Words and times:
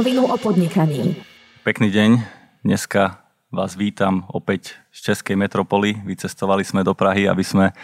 rovinu 0.00 0.32
o 0.32 0.36
podnikaní. 0.40 1.12
Pekný 1.60 1.92
deň. 1.92 2.24
Dneska 2.64 3.20
vás 3.52 3.76
vítam 3.76 4.24
opäť 4.32 4.80
z 4.88 5.12
Českej 5.12 5.36
metropoly. 5.36 5.92
Vycestovali 6.08 6.64
sme 6.64 6.80
do 6.80 6.96
Prahy, 6.96 7.28
aby 7.28 7.44
sme 7.44 7.76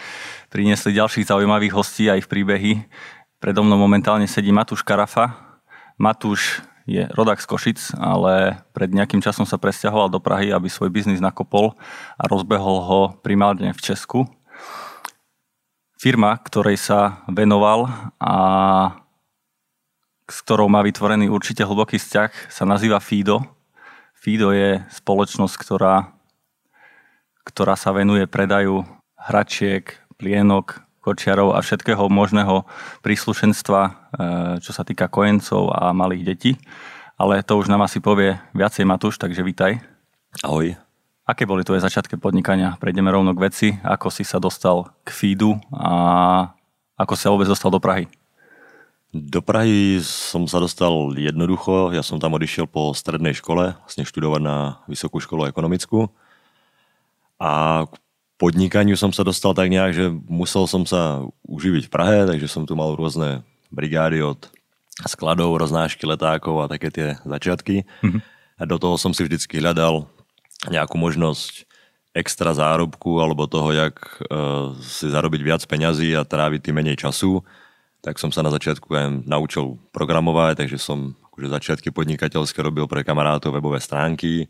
priniesli 0.49 0.97
ďalších 0.97 1.29
zaujímavých 1.29 1.77
hostí 1.77 2.09
aj 2.09 2.25
v 2.25 2.31
príbehy. 2.33 2.71
Predo 3.37 3.61
mnou 3.61 3.77
momentálne 3.77 4.25
sedí 4.25 4.49
Matúš 4.49 4.81
Karafa. 4.81 5.61
Matúš 6.01 6.65
je 6.89 7.05
rodak 7.13 7.37
z 7.37 7.53
Košic, 7.53 7.93
ale 8.01 8.65
pred 8.73 8.89
nejakým 8.89 9.21
časom 9.21 9.45
sa 9.45 9.61
presťahoval 9.61 10.09
do 10.09 10.17
Prahy, 10.17 10.49
aby 10.49 10.73
svoj 10.73 10.89
biznis 10.89 11.21
nakopol 11.21 11.77
a 12.17 12.25
rozbehol 12.25 12.81
ho 12.81 13.01
primárne 13.21 13.77
v 13.77 13.93
Česku. 13.93 14.25
Firma, 16.01 16.33
ktorej 16.41 16.81
sa 16.81 17.21
venoval 17.29 17.85
a 18.17 18.33
s 20.27 20.43
ktorou 20.43 20.67
má 20.67 20.83
vytvorený 20.83 21.31
určite 21.31 21.63
hlboký 21.63 21.95
vzťah, 21.95 22.51
sa 22.51 22.63
nazýva 22.67 22.99
Fido. 22.99 23.47
Fido 24.11 24.51
je 24.51 24.83
spoločnosť, 24.91 25.55
ktorá, 25.55 26.11
ktorá 27.47 27.79
sa 27.79 27.95
venuje 27.95 28.27
predaju 28.27 28.83
hračiek, 29.15 29.87
plienok, 30.19 30.83
kočiarov 30.99 31.55
a 31.55 31.63
všetkého 31.63 32.11
možného 32.11 32.67
príslušenstva, 32.99 33.81
e, 33.87 33.91
čo 34.59 34.75
sa 34.75 34.83
týka 34.83 35.07
kojencov 35.07 35.71
a 35.71 35.95
malých 35.95 36.23
detí. 36.27 36.51
Ale 37.15 37.39
to 37.47 37.55
už 37.55 37.71
nám 37.71 37.87
asi 37.87 38.03
povie 38.03 38.35
viacej 38.51 38.83
Matúš, 38.83 39.15
takže 39.15 39.47
vítaj. 39.47 39.79
Ahoj. 40.43 40.75
Aké 41.23 41.47
boli 41.47 41.63
tvoje 41.63 41.83
začiatky 41.83 42.19
podnikania? 42.19 42.75
Prejdeme 42.79 43.11
rovno 43.11 43.31
k 43.31 43.43
veci. 43.47 43.67
Ako 43.83 44.11
si 44.11 44.27
sa 44.27 44.39
dostal 44.43 44.91
k 45.07 45.09
feedu 45.11 45.55
a 45.71 45.91
ako 46.99 47.13
sa 47.15 47.31
vôbec 47.31 47.47
dostal 47.47 47.71
do 47.71 47.79
Prahy? 47.79 48.07
Do 49.15 49.39
Prahy 49.39 50.03
som 50.03 50.51
sa 50.51 50.59
dostal 50.59 50.91
jednoducho. 51.15 51.95
Ja 51.95 52.03
som 52.03 52.19
tam 52.19 52.35
odišiel 52.35 52.67
po 52.67 52.91
strednej 52.91 53.31
škole, 53.31 53.79
vlastne 53.79 54.03
študovať 54.03 54.41
na 54.43 54.83
Vysokú 54.91 55.23
školu 55.23 55.47
ekonomickú. 55.47 56.11
A 57.39 57.85
k 57.87 57.93
podnikaniu 58.35 58.99
som 58.99 59.15
sa 59.15 59.23
dostal 59.23 59.55
tak 59.55 59.71
nejak, 59.71 59.91
že 59.95 60.05
musel 60.27 60.67
som 60.67 60.83
sa 60.83 61.23
uživiť 61.47 61.87
v 61.87 61.93
Prahe, 61.93 62.19
takže 62.27 62.51
som 62.51 62.67
tu 62.67 62.75
mal 62.75 62.93
rôzne 62.99 63.47
brigády 63.71 64.19
od 64.19 64.51
skladov, 65.07 65.55
roznášky 65.55 66.03
letákov 66.03 66.65
a 66.65 66.71
také 66.71 66.89
tie 66.89 67.07
začiatky. 67.23 67.87
Mm-hmm. 68.03 68.21
A 68.57 68.63
do 68.65 68.75
toho 68.81 68.97
som 68.97 69.13
si 69.13 69.21
vždycky 69.21 69.61
hľadal 69.61 70.09
nejakú 70.67 70.97
možnosť 70.97 71.69
extra 72.17 72.49
zárobku 72.57 73.21
alebo 73.21 73.45
toho, 73.45 73.69
jak 73.69 73.95
uh, 74.25 74.73
si 74.81 75.05
zarobiť 75.05 75.41
viac 75.45 75.61
peňazí 75.69 76.17
a 76.17 76.25
tráviť 76.25 76.65
tým 76.65 76.81
menej 76.81 76.97
času. 76.97 77.45
Tak 78.07 78.23
som 78.23 78.31
sa 78.31 78.39
na 78.39 78.55
začiatku 78.55 78.87
aj 78.87 79.27
naučil 79.27 79.75
programovať, 79.91 80.63
takže 80.63 80.79
som 80.79 81.11
akože 81.35 81.51
začiatky 81.51 81.91
podnikateľské 81.91 82.63
robil 82.63 82.87
pre 82.87 83.03
kamarátov 83.03 83.51
webové 83.51 83.83
stránky 83.83 84.47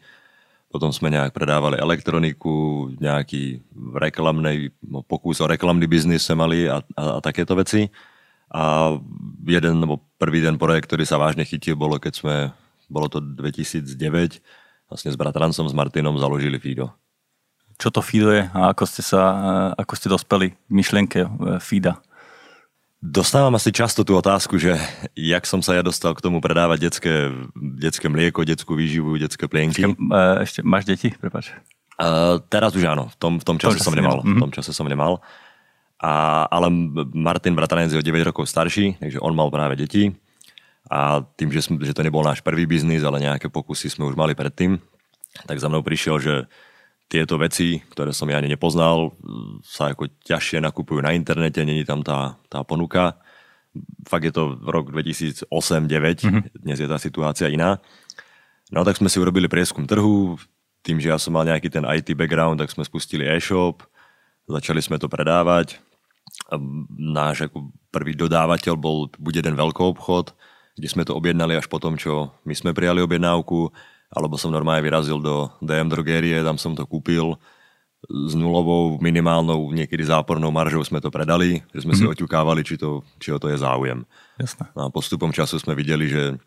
potom 0.67 0.91
sme 0.91 1.07
nejak 1.07 1.31
predávali 1.31 1.79
elektroniku, 1.79 2.91
nejaký 2.99 3.63
reklamný, 3.95 4.75
no, 4.83 4.99
pokus 4.99 5.39
o 5.39 5.47
reklamný 5.47 5.87
biznis 5.87 6.27
sme 6.27 6.43
mali 6.43 6.57
a, 6.67 6.83
a, 6.93 7.03
a 7.17 7.19
takéto 7.23 7.55
veci. 7.55 7.87
A 8.51 8.95
jeden, 9.47 9.83
nebo 9.83 10.03
prvý 10.19 10.43
ten 10.43 10.59
projekt, 10.59 10.91
ktorý 10.91 11.07
sa 11.07 11.19
vážne 11.19 11.47
chytil, 11.47 11.79
bolo 11.79 11.99
keď 11.99 12.13
sme, 12.19 12.35
bolo 12.91 13.07
to 13.07 13.23
2009, 13.23 13.87
vlastne 14.91 15.09
s 15.11 15.17
bratrancom, 15.19 15.67
s 15.67 15.75
Martinom 15.75 16.19
založili 16.19 16.59
Fido. 16.59 16.91
Čo 17.79 17.91
to 17.91 18.03
Fido 18.03 18.31
je 18.35 18.47
a 18.51 18.71
ako 18.71 18.83
ste, 18.87 19.03
sa, 19.03 19.21
ako 19.75 19.93
ste 19.95 20.07
dospeli 20.11 20.47
myšlienke 20.67 21.19
e, 21.23 21.29
Fida? 21.63 21.99
Dostávam 22.97 23.53
asi 23.53 23.69
často 23.69 24.01
tú 24.01 24.17
otázku, 24.17 24.57
že 24.57 24.73
jak 25.13 25.45
som 25.45 25.61
sa 25.61 25.77
ja 25.77 25.85
dostal 25.85 26.17
k 26.17 26.23
tomu 26.25 26.41
predávať 26.41 26.89
detské, 26.89 27.13
detské 27.53 28.09
mlieko, 28.09 28.41
detskú 28.41 28.73
výživu, 28.73 29.21
detské 29.21 29.45
plienky. 29.45 29.85
Ešte, 29.85 29.93
uh, 29.93 30.35
ešte 30.41 30.59
máš 30.65 30.89
deti, 30.89 31.13
prepáč? 31.13 31.53
Uh, 32.01 32.41
teraz 32.49 32.73
už 32.73 32.89
áno, 32.89 33.13
v 33.13 33.17
tom, 33.21 33.33
v 33.37 33.45
tom 33.45 33.57
čase, 33.61 33.77
tom 33.77 33.93
som 33.93 33.95
nemal. 33.97 34.25
nemal. 34.25 34.33
V 34.33 34.41
tom 34.49 34.53
čase 34.53 34.71
som 34.73 34.89
nemal. 34.89 35.21
A, 36.01 36.45
ale 36.49 36.73
Martin 37.13 37.53
Bratranec 37.53 37.93
je 37.93 38.01
o 38.01 38.05
9 38.05 38.29
rokov 38.33 38.49
starší, 38.49 38.97
takže 38.97 39.21
on 39.21 39.33
mal 39.33 39.53
práve 39.53 39.77
deti. 39.77 40.13
A 40.89 41.21
tým, 41.37 41.53
že, 41.53 41.69
sme, 41.69 41.77
že 41.85 41.93
to 41.93 42.01
nebol 42.01 42.25
náš 42.25 42.41
prvý 42.41 42.65
biznis, 42.65 43.05
ale 43.05 43.21
nejaké 43.21 43.49
pokusy 43.49 43.93
sme 43.93 44.09
už 44.09 44.17
mali 44.17 44.33
predtým, 44.33 44.81
tak 45.45 45.61
za 45.61 45.69
mnou 45.69 45.85
prišiel, 45.85 46.17
že 46.17 46.33
tieto 47.07 47.39
veci, 47.39 47.79
ktoré 47.87 48.11
som 48.11 48.27
ja 48.27 48.39
ani 48.39 48.51
nepoznal, 48.51 49.15
sa 49.63 49.95
ako 49.95 50.11
ťažšie 50.27 50.59
nakupujú 50.59 50.99
na 50.99 51.15
internete, 51.15 51.63
není 51.63 51.87
tam 51.87 52.03
tá, 52.03 52.35
tá 52.51 52.61
ponuka. 52.67 53.15
Fakt 54.03 54.27
je 54.27 54.33
to 54.35 54.59
rok 54.59 54.91
2008-2009, 54.91 55.47
mm-hmm. 55.47 56.43
dnes 56.67 56.77
je 56.83 56.87
tá 56.87 56.99
situácia 56.99 57.47
iná. 57.47 57.79
No 58.67 58.83
tak 58.83 58.99
sme 58.99 59.07
si 59.07 59.23
urobili 59.23 59.47
prieskum 59.47 59.87
trhu, 59.87 60.35
tým, 60.83 60.99
že 60.99 61.11
ja 61.11 61.19
som 61.19 61.35
mal 61.35 61.47
nejaký 61.47 61.71
ten 61.71 61.83
IT 61.87 62.11
background, 62.15 62.59
tak 62.59 62.71
sme 62.71 62.83
spustili 62.83 63.27
e-shop, 63.27 63.83
začali 64.47 64.83
sme 64.83 64.99
to 64.99 65.07
predávať. 65.11 65.79
Náš 66.95 67.47
ako 67.47 67.71
prvý 67.91 68.15
dodávateľ 68.15 68.75
bol 68.75 69.07
buď 69.15 69.43
jeden 69.43 69.55
veľký 69.55 69.83
obchod, 69.95 70.35
kde 70.75 70.87
sme 70.87 71.07
to 71.07 71.15
objednali 71.15 71.55
až 71.55 71.71
po 71.71 71.79
tom, 71.79 71.95
čo 71.95 72.35
my 72.43 72.53
sme 72.55 72.75
prijali 72.75 72.99
objednávku 72.99 73.71
alebo 74.11 74.39
som 74.39 74.53
normálne 74.53 74.83
vyrazil 74.83 75.19
do 75.19 75.51
DM 75.59 75.91
drogérie, 75.91 76.39
tam 76.43 76.55
som 76.55 76.73
to 76.73 76.87
kúpil 76.87 77.35
s 78.07 78.33
nulovou, 78.37 79.01
minimálnou, 79.01 79.73
niekedy 79.73 80.05
zápornou 80.05 80.53
maržou 80.53 80.85
sme 80.85 81.01
to 81.01 81.09
predali, 81.09 81.65
že 81.73 81.83
sme 81.83 81.91
mm-hmm. 81.91 81.99
si 81.99 82.03
mhm. 82.05 82.11
oťukávali, 82.13 82.61
či, 82.63 82.75
to, 82.77 83.01
či 83.17 83.33
o 83.33 83.41
to 83.41 83.49
je 83.51 83.57
záujem. 83.59 84.05
Jasne. 84.37 84.69
No 84.77 84.87
a 84.87 84.93
postupom 84.93 85.33
času 85.33 85.57
sme 85.57 85.73
videli, 85.73 86.07
že 86.07 86.37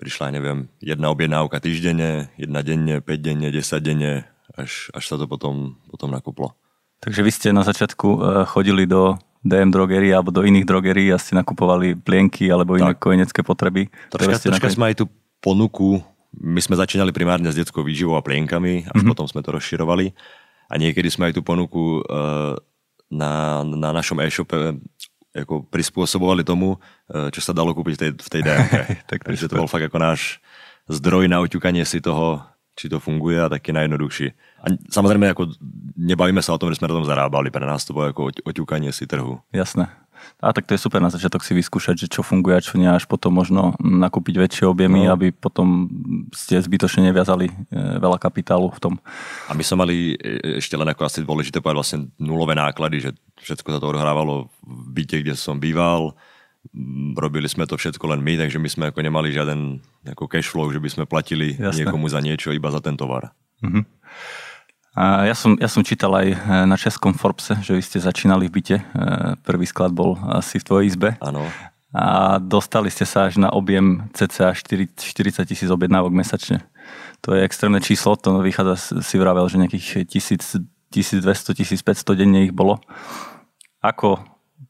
prišla, 0.00 0.32
neviem, 0.32 0.70
jedna 0.80 1.12
objednávka 1.12 1.60
týždenne, 1.60 2.32
jedna 2.40 2.64
denne, 2.64 3.04
5 3.04 3.20
denne, 3.20 3.52
10 3.52 3.84
denne, 3.84 4.24
až, 4.56 4.88
až 4.96 5.04
sa 5.04 5.20
to 5.20 5.28
potom, 5.28 5.76
potom 5.92 6.08
nakuplo. 6.08 6.56
Takže 7.04 7.20
vy 7.20 7.30
ste 7.32 7.48
na 7.52 7.64
začiatku 7.64 8.08
e, 8.08 8.18
chodili 8.48 8.88
do 8.88 9.20
DM 9.44 9.72
drogerii 9.72 10.12
alebo 10.12 10.32
do 10.32 10.44
iných 10.44 10.68
drogerií 10.68 11.08
a 11.12 11.20
ste 11.20 11.36
nakupovali 11.36 11.96
plienky 11.96 12.48
alebo 12.48 12.76
iné 12.76 12.92
kojenecké 12.92 13.40
potreby. 13.40 13.88
Troška, 14.12 14.52
troška 14.52 14.68
sme 14.72 14.92
aj 14.92 15.04
tú 15.04 15.04
ponuku 15.40 16.00
my 16.38 16.60
sme 16.62 16.78
začínali 16.78 17.10
primárne 17.10 17.50
s 17.50 17.58
detskou 17.58 17.82
výživou 17.82 18.14
a 18.14 18.22
plienkami, 18.22 18.86
až 18.86 18.90
mm-hmm. 18.90 19.10
potom 19.10 19.26
sme 19.26 19.42
to 19.42 19.50
rozširovali. 19.50 20.14
A 20.70 20.78
niekedy 20.78 21.10
sme 21.10 21.30
aj 21.30 21.34
tú 21.34 21.42
ponuku 21.42 22.06
uh, 22.06 22.54
na, 23.10 23.66
na 23.66 23.90
našom 23.90 24.22
e-shope 24.22 24.78
ako 25.30 25.66
prispôsobovali 25.66 26.46
tomu, 26.46 26.78
uh, 26.78 27.30
čo 27.34 27.42
sa 27.42 27.50
dalo 27.50 27.74
kúpiť 27.74 27.94
v 27.94 28.00
tej, 28.00 28.10
v 28.14 28.28
tej 28.30 28.40
DMK. 28.46 28.74
tak 29.10 29.20
Takže 29.26 29.50
to 29.50 29.58
bol 29.58 29.66
fakt 29.70 29.90
ako 29.90 29.98
náš 29.98 30.38
zdroj 30.86 31.26
na 31.26 31.42
oťukanie 31.42 31.82
si 31.82 31.98
toho, 31.98 32.42
či 32.78 32.86
to 32.86 33.02
funguje 33.02 33.36
a 33.36 33.50
taký 33.50 33.74
najjednoduchší. 33.74 34.28
A 34.62 34.66
samozrejme, 34.88 35.34
ako 35.34 35.50
nebavíme 35.98 36.40
sa 36.40 36.54
o 36.54 36.60
tom, 36.62 36.70
že 36.70 36.78
sme 36.78 36.88
na 36.88 36.96
tom 37.02 37.06
zarábali. 37.06 37.50
Pre 37.50 37.66
nás 37.66 37.82
to 37.82 37.92
bolo 37.92 38.14
ako 38.14 38.30
oťukanie 38.46 38.94
si 38.94 39.10
trhu. 39.10 39.42
Jasné. 39.50 39.90
A 40.40 40.56
tak 40.56 40.64
to 40.64 40.72
je 40.72 40.80
super 40.80 41.00
na 41.04 41.12
začiatok 41.12 41.44
si 41.44 41.52
vyskúšať, 41.52 42.06
že 42.06 42.08
čo 42.08 42.24
funguje 42.24 42.56
a 42.56 42.64
čo 42.64 42.80
nie, 42.80 42.88
až 42.88 43.04
potom 43.04 43.36
možno 43.36 43.76
nakúpiť 43.80 44.40
väčšie 44.40 44.64
objemy, 44.64 45.04
no. 45.04 45.12
aby 45.12 45.32
potom 45.32 45.88
ste 46.32 46.56
zbytočne 46.56 47.12
neviazali 47.12 47.50
e, 47.50 47.54
veľa 48.00 48.16
kapitálu 48.16 48.72
v 48.72 48.80
tom. 48.80 48.94
A 49.48 49.56
my 49.56 49.62
sme 49.64 49.76
mali 49.84 49.96
e, 50.16 50.60
ešte 50.60 50.80
len 50.80 50.88
ako 50.88 51.02
asi 51.04 51.20
dôležité 51.20 51.60
povedať 51.60 51.76
vlastne 51.76 51.98
nulové 52.16 52.56
náklady, 52.56 52.96
že 53.04 53.10
všetko 53.40 53.68
sa 53.76 53.78
to 53.78 53.90
odhrávalo 53.92 54.48
v 54.64 54.86
byte, 54.96 55.20
kde 55.20 55.36
som 55.36 55.60
býval, 55.60 56.16
robili 57.16 57.48
sme 57.48 57.64
to 57.64 57.76
všetko 57.76 58.04
len 58.04 58.20
my, 58.20 58.36
takže 58.36 58.60
my 58.60 58.68
sme 58.68 58.84
ako 58.92 59.00
nemali 59.00 59.32
žiaden 59.32 59.80
ako 60.04 60.28
cash 60.28 60.48
flow, 60.48 60.68
že 60.68 60.80
by 60.80 60.88
sme 60.92 61.04
platili 61.08 61.56
Jasne. 61.56 61.84
niekomu 61.84 62.06
za 62.08 62.20
niečo 62.20 62.52
iba 62.52 62.68
za 62.68 62.84
ten 62.84 62.96
tovar. 62.96 63.32
Uh-huh. 63.64 63.84
Ja, 64.98 65.34
som, 65.38 65.54
ja 65.54 65.70
som 65.70 65.86
čítal 65.86 66.10
aj 66.10 66.28
e, 66.34 66.36
na 66.66 66.74
českom 66.74 67.14
Forbese, 67.14 67.54
že 67.62 67.78
vy 67.78 67.82
ste 67.82 68.02
začínali 68.02 68.50
v 68.50 68.54
byte. 68.58 68.76
E, 68.82 68.84
prvý 69.46 69.62
sklad 69.62 69.94
bol 69.94 70.18
asi 70.18 70.58
v 70.58 70.66
tvojej 70.66 70.84
izbe. 70.90 71.14
Áno. 71.22 71.46
A 71.94 72.38
dostali 72.42 72.90
ste 72.90 73.06
sa 73.06 73.30
až 73.30 73.38
na 73.38 73.54
objem 73.54 74.10
cca 74.18 74.50
40 74.50 74.98
tisíc 75.46 75.70
objednávok 75.70 76.10
mesačne. 76.10 76.66
To 77.22 77.38
je 77.38 77.46
extrémne 77.46 77.78
číslo, 77.78 78.18
to 78.18 78.42
vychádza, 78.42 79.02
si 79.02 79.14
vravel, 79.14 79.46
že 79.46 79.62
nejakých 79.62 80.10
1000, 80.10 80.58
1200, 80.90 81.54
1500 81.54 82.18
denne 82.18 82.50
ich 82.50 82.54
bolo. 82.54 82.82
Ako 83.86 84.18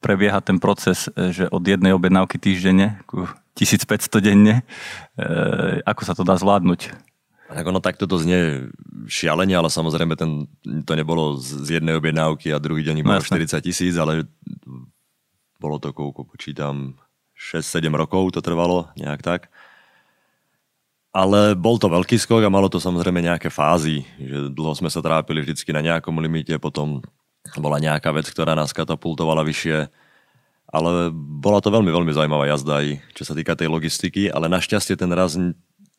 prebieha 0.05 0.45
ten 0.45 0.61
proces, 0.61 1.09
e, 1.17 1.33
že 1.33 1.49
od 1.49 1.65
jednej 1.65 1.97
objednávky 1.97 2.37
týždenne 2.37 3.01
ku 3.09 3.25
1500 3.57 4.21
denne, 4.21 4.65
ako 5.85 6.03
sa 6.07 6.17
to 6.17 6.25
dá 6.25 6.39
zvládnuť? 6.41 7.10
Tak 7.51 7.67
ono 7.67 7.83
takto 7.83 8.07
to 8.07 8.15
znie 8.15 8.71
šialenie, 9.11 9.59
ale 9.59 9.67
samozrejme 9.67 10.15
ten, 10.15 10.47
to 10.87 10.95
nebolo 10.95 11.35
z 11.35 11.83
jednej 11.83 11.99
objednávky 11.99 12.55
a 12.55 12.63
druhý 12.63 12.87
deň 12.87 13.03
no, 13.03 13.19
40 13.19 13.59
tisíc, 13.59 13.99
ale 13.99 14.31
bolo 15.59 15.83
to 15.83 15.91
koľko, 15.91 16.31
počítam, 16.31 16.95
6-7 17.35 17.91
rokov 17.91 18.39
to 18.39 18.41
trvalo, 18.41 18.89
nejak 18.95 19.21
tak. 19.21 19.51
Ale 21.11 21.59
bol 21.59 21.75
to 21.75 21.91
veľký 21.91 22.15
skok 22.23 22.47
a 22.47 22.55
malo 22.55 22.71
to 22.71 22.79
samozrejme 22.79 23.19
nejaké 23.19 23.51
fázy, 23.51 24.07
že 24.15 24.55
dlho 24.55 24.79
sme 24.79 24.87
sa 24.87 25.03
trápili 25.03 25.43
vždycky 25.43 25.75
na 25.75 25.83
nejakom 25.83 26.15
limite, 26.23 26.55
potom 26.63 27.03
bola 27.59 27.83
nejaká 27.83 28.15
vec, 28.15 28.31
ktorá 28.31 28.55
nás 28.55 28.71
katapultovala 28.71 29.43
vyššie. 29.43 29.91
Ale 30.71 31.11
bola 31.11 31.59
to 31.59 31.75
veľmi, 31.75 31.91
veľmi 31.91 32.15
zaujímavá 32.15 32.47
jazda 32.47 32.79
aj 32.79 33.03
čo 33.19 33.27
sa 33.27 33.35
týka 33.35 33.59
tej 33.59 33.67
logistiky, 33.67 34.31
ale 34.31 34.47
našťastie 34.47 34.95
ten 34.95 35.11
raz 35.11 35.35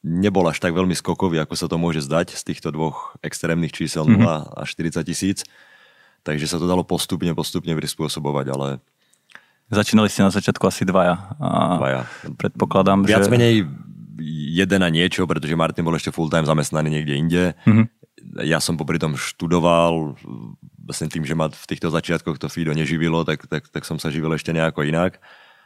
nebol 0.02 0.46
až 0.50 0.58
tak 0.58 0.74
veľmi 0.74 0.98
skokový, 0.98 1.42
ako 1.42 1.54
sa 1.54 1.70
to 1.70 1.78
môže 1.78 2.06
zdať 2.06 2.34
z 2.34 2.44
týchto 2.54 2.74
dvoch 2.74 3.14
extrémnych 3.22 3.74
čísel 3.74 4.06
0 4.06 4.18
mm-hmm. 4.18 4.58
a 4.58 4.62
40 4.66 5.06
tisíc. 5.06 5.46
Takže 6.22 6.46
sa 6.46 6.58
to 6.62 6.70
dalo 6.70 6.86
postupne, 6.86 7.34
postupne 7.34 7.74
prispôsobovať, 7.74 8.46
ale... 8.54 8.68
Začínali 9.72 10.12
ste 10.12 10.28
na 10.28 10.34
začiatku 10.34 10.68
asi 10.68 10.84
dvaja. 10.84 11.16
A 11.40 11.80
dvaja. 11.80 12.02
Predpokladám, 12.36 13.08
Viac 13.08 13.26
že... 13.26 13.32
menej 13.32 13.56
jeden 14.52 14.82
a 14.84 14.90
niečo, 14.92 15.26
pretože 15.26 15.58
Martin 15.58 15.88
bol 15.88 15.98
ešte 15.98 16.14
full-time 16.14 16.46
zamestnaný 16.46 17.02
niekde 17.02 17.14
inde. 17.18 17.44
Mm-hmm. 17.66 17.86
Ja 18.46 18.62
som 18.62 18.78
popri 18.78 19.02
tom 19.02 19.18
študoval, 19.18 20.14
vlastne 20.86 21.10
tým, 21.10 21.26
že 21.26 21.34
ma 21.34 21.50
v 21.50 21.66
týchto 21.66 21.90
začiatkoch 21.90 22.38
to 22.38 22.52
FIDO 22.52 22.76
neživilo, 22.78 23.26
tak, 23.26 23.50
tak, 23.50 23.66
tak 23.72 23.84
som 23.88 23.98
sa 23.98 24.14
živil 24.14 24.30
ešte 24.38 24.54
nejako 24.54 24.86
inak. 24.86 25.18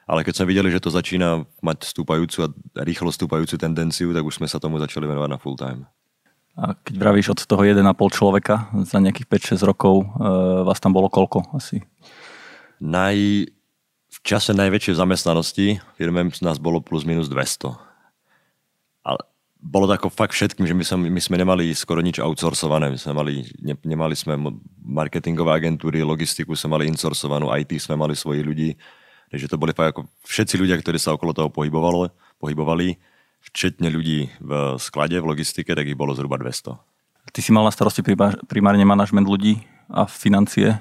Ale 0.05 0.21
keď 0.21 0.33
sme 0.37 0.49
videli, 0.53 0.69
že 0.69 0.81
to 0.81 0.93
začína 0.93 1.49
mať 1.65 1.89
stúpajúcu 1.89 2.45
a 2.45 2.47
rýchlo 2.85 3.09
stúpajúcu 3.09 3.57
tendenciu, 3.57 4.13
tak 4.13 4.21
už 4.21 4.37
sme 4.37 4.45
sa 4.45 4.61
tomu 4.61 4.77
začali 4.77 5.09
venovať 5.09 5.29
na 5.33 5.41
full 5.41 5.57
time. 5.57 5.89
A 6.55 6.77
keď 6.77 6.95
vravíš 7.01 7.35
od 7.35 7.39
toho 7.43 7.67
1,5 7.67 7.83
človeka 8.15 8.69
za 8.85 9.01
nejakých 9.01 9.57
5-6 9.57 9.65
rokov, 9.65 10.05
e, 10.05 10.23
vás 10.63 10.79
tam 10.79 10.95
bolo 10.95 11.11
koľko 11.11 11.51
asi? 11.57 11.83
Naj, 12.79 13.49
v 14.07 14.19
čase 14.23 14.55
najväčšej 14.55 14.95
zamestnanosti 15.01 15.83
firme 15.99 16.31
nás 16.39 16.61
bolo 16.61 16.79
plus 16.79 17.03
minus 17.03 17.27
200. 17.27 17.75
Ale 19.03 19.21
bolo 19.59 19.89
to 19.89 19.97
ako 19.97 20.07
fakt 20.13 20.37
všetkým, 20.37 20.63
že 20.69 20.77
my, 20.77 20.83
sme, 20.85 21.09
my 21.11 21.21
sme 21.21 21.35
nemali 21.41 21.73
skoro 21.75 21.99
nič 21.99 22.21
outsourcované. 22.21 22.93
My 22.93 22.99
sme 23.01 23.13
mali, 23.17 23.33
ne, 23.59 23.75
nemali 23.81 24.15
sme 24.15 24.37
marketingové 24.79 25.49
agentúry, 25.59 26.05
logistiku 26.05 26.55
sme 26.55 26.79
mali 26.79 26.93
insourcovanú, 26.93 27.51
IT 27.51 27.73
sme 27.81 27.99
mali 27.99 28.15
svojich 28.15 28.45
ľudí 28.45 28.69
Takže 29.35 29.51
to 29.51 29.59
boli 29.59 29.75
fakt 29.75 29.91
ako 29.91 30.07
všetci 30.23 30.55
ľudia, 30.55 30.79
ktorí 30.79 30.95
sa 30.95 31.11
okolo 31.11 31.35
toho 31.35 31.51
pohybovalo, 31.51 32.07
pohybovali, 32.39 32.95
včetne 33.43 33.91
ľudí 33.91 34.31
v 34.39 34.79
sklade, 34.79 35.19
v 35.19 35.27
logistike, 35.27 35.75
tak 35.75 35.83
ich 35.83 35.99
bolo 35.99 36.15
zhruba 36.15 36.39
200. 36.39 36.71
Ty 37.35 37.39
si 37.43 37.51
mal 37.51 37.67
na 37.67 37.75
starosti 37.75 37.99
primárne 38.47 38.87
manažment 38.87 39.27
ľudí 39.27 39.59
a 39.91 40.07
financie? 40.07 40.79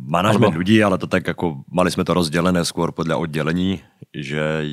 Manažment 0.00 0.56
Alebo... 0.56 0.64
ľudí, 0.64 0.80
ale 0.80 0.96
to 0.96 1.04
tak 1.04 1.28
ako, 1.28 1.60
mali 1.68 1.92
sme 1.92 2.08
to 2.08 2.16
rozdelené 2.16 2.64
skôr 2.64 2.88
podľa 2.96 3.20
oddelení, 3.20 3.84
že 4.16 4.64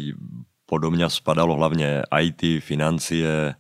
podo 0.64 0.88
mňa 0.88 1.12
spadalo 1.12 1.60
hlavne 1.60 2.08
IT, 2.08 2.64
financie, 2.64 3.60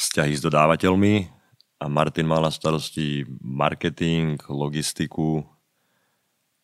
vzťahy 0.00 0.32
s 0.32 0.40
dodávateľmi 0.40 1.28
a 1.76 1.92
Martin 1.92 2.24
mal 2.24 2.40
na 2.40 2.48
starosti 2.48 3.28
marketing, 3.44 4.40
logistiku 4.48 5.44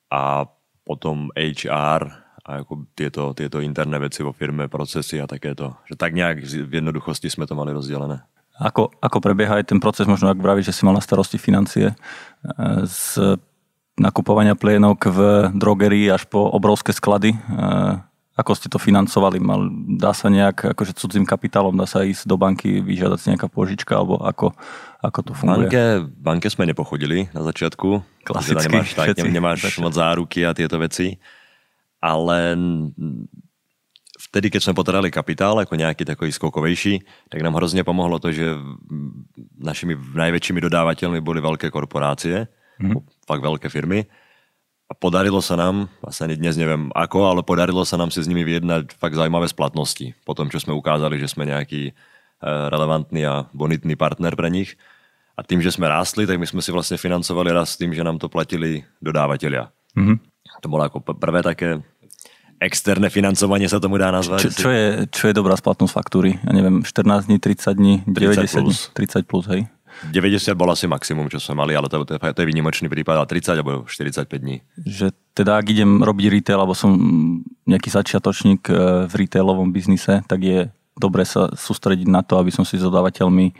a 0.08 0.48
potom 0.92 1.32
HR 1.32 2.02
a 2.42 2.60
ako 2.60 2.90
tieto, 2.92 3.32
tieto 3.32 3.64
interné 3.64 3.96
veci 4.02 4.20
vo 4.20 4.34
firme, 4.36 4.68
procesy 4.68 5.22
a 5.22 5.30
takéto. 5.30 5.80
Že 5.88 5.94
tak 5.96 6.12
nejak 6.12 6.44
v 6.44 6.72
jednoduchosti 6.82 7.32
sme 7.32 7.48
to 7.48 7.56
mali 7.56 7.72
rozdelené. 7.72 8.20
Ako, 8.60 8.92
ako 9.00 9.18
prebieha 9.24 9.56
aj 9.62 9.72
ten 9.72 9.80
proces, 9.80 10.04
možno 10.04 10.28
ak 10.28 10.42
vravíš, 10.42 10.68
že 10.68 10.76
si 10.76 10.82
mal 10.84 10.92
na 10.92 11.00
starosti 11.00 11.40
financie, 11.40 11.94
e, 11.94 11.96
z 12.84 13.38
nakupovania 13.96 14.58
plienok 14.58 14.98
v 15.08 15.18
drogerii 15.56 16.12
až 16.12 16.28
po 16.28 16.50
obrovské 16.52 16.92
sklady. 16.92 17.32
Ako 18.42 18.58
ste 18.58 18.66
to 18.66 18.82
financovali? 18.82 19.38
Mal, 19.38 19.70
dá 19.94 20.10
sa 20.10 20.26
nejak, 20.26 20.74
akože 20.74 20.98
cudzím 20.98 21.22
kapitálom, 21.22 21.78
dá 21.78 21.86
sa 21.86 22.02
ísť 22.02 22.26
do 22.26 22.34
banky, 22.34 22.82
vyžiadať 22.82 23.18
si 23.22 23.26
nejaká 23.30 23.46
požička, 23.46 23.94
alebo 23.94 24.18
ako, 24.18 24.50
ako 24.98 25.18
to 25.22 25.32
funguje? 25.38 25.70
Banke, 25.70 25.84
banke 26.18 26.48
sme 26.50 26.66
nepochodili 26.66 27.30
na 27.30 27.46
začiatku. 27.46 28.02
Klasicky. 28.26 28.58
Teda 28.58 28.66
nemáš, 28.66 28.88
tak, 28.98 29.14
nemáš 29.22 29.60
moc 29.78 29.94
záruky 29.94 30.42
a 30.42 30.50
tieto 30.50 30.74
veci. 30.82 31.22
Ale 32.02 32.58
vtedy, 34.18 34.50
keď 34.50 34.60
sme 34.66 34.74
potrebovali 34.74 35.14
kapitál 35.14 35.62
ako 35.62 35.78
nejaký 35.78 36.02
takový 36.02 36.34
skokovejší, 36.34 36.98
tak 37.30 37.46
nám 37.46 37.54
hrozne 37.62 37.86
pomohlo 37.86 38.18
to, 38.18 38.34
že 38.34 38.58
našimi 39.62 39.94
najväčšími 39.94 40.58
dodávateľmi 40.58 41.22
boli 41.22 41.38
veľké 41.38 41.70
korporácie, 41.70 42.50
mm. 42.82 43.22
fakt 43.22 43.42
veľké 43.46 43.70
firmy 43.70 44.02
a 44.92 44.94
podarilo 44.94 45.40
sa 45.40 45.56
nám, 45.56 45.88
asi 46.04 46.20
ani 46.20 46.36
dnes 46.36 46.60
neviem 46.60 46.92
ako, 46.92 47.24
ale 47.24 47.40
podarilo 47.40 47.80
sa 47.88 47.96
nám 47.96 48.12
si 48.12 48.20
s 48.20 48.28
nimi 48.28 48.44
vyjednať 48.44 48.92
fakt 48.92 49.16
zaujímavé 49.16 49.48
splatnosti. 49.48 50.12
Po 50.28 50.36
tom, 50.36 50.52
čo 50.52 50.60
sme 50.60 50.76
ukázali, 50.76 51.16
že 51.16 51.32
sme 51.32 51.48
nejaký 51.48 51.82
e, 51.88 51.92
relevantný 52.44 53.24
a 53.24 53.48
bonitný 53.56 53.96
partner 53.96 54.36
pre 54.36 54.52
nich. 54.52 54.76
A 55.32 55.40
tým, 55.40 55.64
že 55.64 55.72
sme 55.72 55.88
rástli, 55.88 56.28
tak 56.28 56.36
my 56.36 56.44
sme 56.44 56.60
si 56.60 56.68
vlastne 56.68 57.00
financovali 57.00 57.56
rast 57.56 57.80
tým, 57.80 57.96
že 57.96 58.04
nám 58.04 58.20
to 58.20 58.28
platili 58.28 58.84
dodávateľia. 59.00 59.72
Mm-hmm. 59.96 60.16
To 60.60 60.68
bolo 60.68 60.84
ako 60.84 61.00
prvé 61.16 61.40
také 61.40 61.80
externé 62.60 63.08
financovanie 63.08 63.72
sa 63.72 63.80
tomu 63.80 63.96
dá 63.96 64.12
nazvať. 64.12 64.52
Čo, 64.52 64.68
čo, 64.68 64.68
je, 64.68 64.84
čo 65.08 65.24
je 65.32 65.34
dobrá 65.34 65.56
splatnosť 65.56 65.88
faktúry? 65.88 66.36
Ja 66.44 66.52
neviem, 66.52 66.84
14 66.84 67.32
dní, 67.32 67.40
30 67.40 67.80
dní, 67.80 67.94
90 68.04 68.60
plus. 68.60 68.92
dní, 68.92 69.08
30 69.08 69.24
plus, 69.24 69.44
hej? 69.48 69.60
90 70.10 70.58
bol 70.58 70.70
asi 70.72 70.88
maximum, 70.88 71.28
čo 71.28 71.38
sme 71.38 71.62
mali, 71.62 71.72
ale 71.76 71.86
to, 71.86 72.02
to, 72.04 72.18
to 72.18 72.38
je 72.42 72.48
výnimočný 72.48 72.88
prípad, 72.88 73.22
ale 73.22 73.28
30 73.28 73.58
alebo 73.58 73.84
45 73.86 74.26
dní. 74.28 74.62
Že 74.82 75.12
teda 75.32 75.58
ak 75.58 75.66
idem 75.70 76.02
robiť 76.02 76.26
retail, 76.28 76.60
alebo 76.60 76.76
som 76.76 76.94
nejaký 77.64 77.88
začiatočník 77.88 78.62
e, 78.68 78.72
v 79.06 79.12
retailovom 79.14 79.70
biznise, 79.70 80.24
tak 80.26 80.40
je 80.42 80.58
dobre 80.96 81.24
sa 81.24 81.48
sústrediť 81.52 82.08
na 82.08 82.20
to, 82.20 82.36
aby 82.36 82.52
som 82.52 82.64
si 82.68 82.76
s 82.76 82.84
dodávateľmi 82.84 83.46
e, 83.48 83.54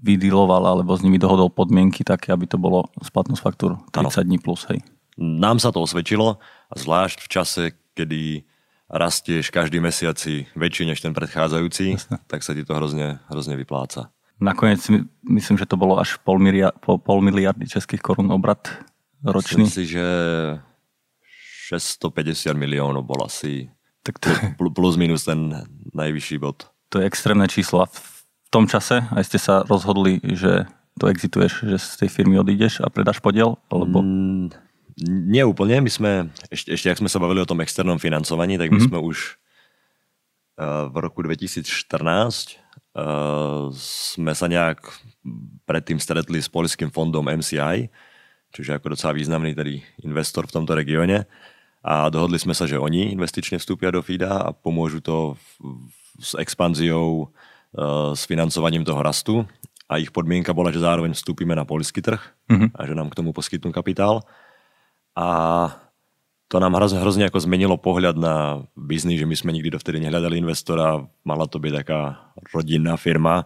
vydiloval 0.00 0.64
alebo 0.64 0.96
s 0.96 1.04
nimi 1.04 1.20
dohodol 1.20 1.52
podmienky 1.52 2.06
také, 2.06 2.32
aby 2.32 2.48
to 2.48 2.56
bolo 2.56 2.88
splatnosť 3.04 3.42
faktúr 3.42 3.76
30 3.92 4.00
ano. 4.00 4.08
dní 4.24 4.38
plus. 4.40 4.64
Hej. 4.72 4.80
Nám 5.20 5.60
sa 5.60 5.70
to 5.70 5.84
osvedčilo, 5.84 6.40
zvlášť 6.74 7.18
v 7.22 7.28
čase, 7.28 7.62
kedy 7.94 8.42
rastieš 8.90 9.50
každý 9.50 9.82
mesiac 9.82 10.18
väčší 10.54 10.86
než 10.86 11.02
ten 11.02 11.14
predchádzajúci, 11.14 11.98
Jasne. 11.98 12.18
tak 12.30 12.46
sa 12.46 12.52
ti 12.52 12.62
to 12.62 12.74
hrozne, 12.74 13.22
hrozne 13.30 13.58
vypláca. 13.58 14.13
Nakoniec 14.42 14.82
myslím, 15.22 15.56
že 15.56 15.66
to 15.66 15.78
bolo 15.78 15.96
až 16.02 16.18
pol, 16.26 16.42
miliard, 16.42 16.74
pol 16.82 17.20
miliardy 17.22 17.70
českých 17.70 18.02
korún 18.02 18.34
obrat 18.34 18.66
ročný. 19.22 19.62
Myslím 19.64 19.70
si, 19.70 19.94
že 19.94 20.06
650 21.70 22.52
miliónov 22.58 23.06
bol 23.06 23.22
asi 23.24 23.70
tak 24.04 24.20
to 24.20 24.28
plus 24.76 25.00
minus 25.00 25.24
ten 25.24 25.64
najvyšší 25.96 26.36
bod. 26.42 26.68
To 26.92 27.00
je 27.00 27.08
extrémne 27.08 27.48
číslo. 27.48 27.86
A 27.86 27.88
v 27.88 28.20
tom 28.52 28.68
čase 28.68 29.00
aj 29.16 29.24
ste 29.24 29.40
sa 29.40 29.64
rozhodli, 29.64 30.20
že 30.20 30.68
to 31.00 31.08
exituješ, 31.08 31.64
že 31.64 31.76
z 31.80 31.94
tej 32.04 32.10
firmy 32.12 32.36
odídeš 32.36 32.84
a 32.84 32.92
predáš 32.92 33.18
podiel? 33.24 33.56
Alebo... 33.72 34.04
Mm, 34.04 34.52
nie 35.26 35.42
úplne. 35.42 35.82
My 35.82 35.90
sme, 35.90 36.10
ešte, 36.54 36.70
ešte 36.76 36.86
ak 36.92 37.00
sme 37.02 37.10
sa 37.10 37.18
bavili 37.18 37.42
o 37.42 37.48
tom 37.48 37.58
externom 37.58 37.98
financovaní, 37.98 38.54
tak 38.60 38.70
my 38.70 38.78
mm-hmm. 38.78 38.94
sme 38.94 38.98
už 39.02 39.40
uh, 40.60 40.86
v 40.86 40.96
roku 41.02 41.24
2014 41.26 41.66
Uh, 41.66 42.63
sme 43.74 44.32
sa 44.38 44.46
nejak 44.46 44.78
predtým 45.66 45.98
stretli 45.98 46.38
s 46.38 46.46
polským 46.46 46.94
fondom 46.94 47.26
MCI, 47.26 47.90
čiže 48.54 48.78
ako 48.78 48.94
docela 48.94 49.16
významný 49.18 49.50
tedy 49.50 49.82
investor 50.06 50.46
v 50.46 50.54
tomto 50.62 50.78
regióne 50.78 51.26
a 51.84 52.08
dohodli 52.08 52.40
sme 52.40 52.56
sa, 52.56 52.64
že 52.64 52.80
oni 52.80 53.12
investične 53.12 53.60
vstúpia 53.60 53.92
do 53.92 54.00
FIDA 54.00 54.40
a 54.40 54.54
pomôžu 54.56 55.04
to 55.04 55.36
s 56.16 56.32
expanziou, 56.38 57.28
uh, 57.76 58.16
s 58.16 58.24
financovaním 58.24 58.86
toho 58.86 59.04
rastu 59.04 59.44
a 59.84 60.00
ich 60.00 60.08
podmienka 60.08 60.56
bola, 60.56 60.72
že 60.72 60.80
zároveň 60.80 61.12
vstúpime 61.12 61.52
na 61.52 61.68
polský 61.68 62.00
trh 62.00 62.22
mm-hmm. 62.48 62.72
a 62.72 62.80
že 62.88 62.94
nám 62.96 63.12
k 63.12 63.18
tomu 63.20 63.36
poskytnú 63.36 63.68
kapitál. 63.68 64.24
A 65.12 65.28
to 66.54 66.62
nám 66.62 66.78
hrozne, 66.78 67.26
ako 67.26 67.42
zmenilo 67.42 67.74
pohľad 67.74 68.14
na 68.14 68.62
biznis, 68.78 69.18
že 69.18 69.26
my 69.26 69.34
sme 69.34 69.50
nikdy 69.58 69.74
dovtedy 69.74 69.98
nehľadali 69.98 70.38
investora, 70.38 71.02
mala 71.26 71.50
to 71.50 71.58
byť 71.58 71.82
taká 71.82 72.30
rodinná 72.54 72.94
firma 72.94 73.42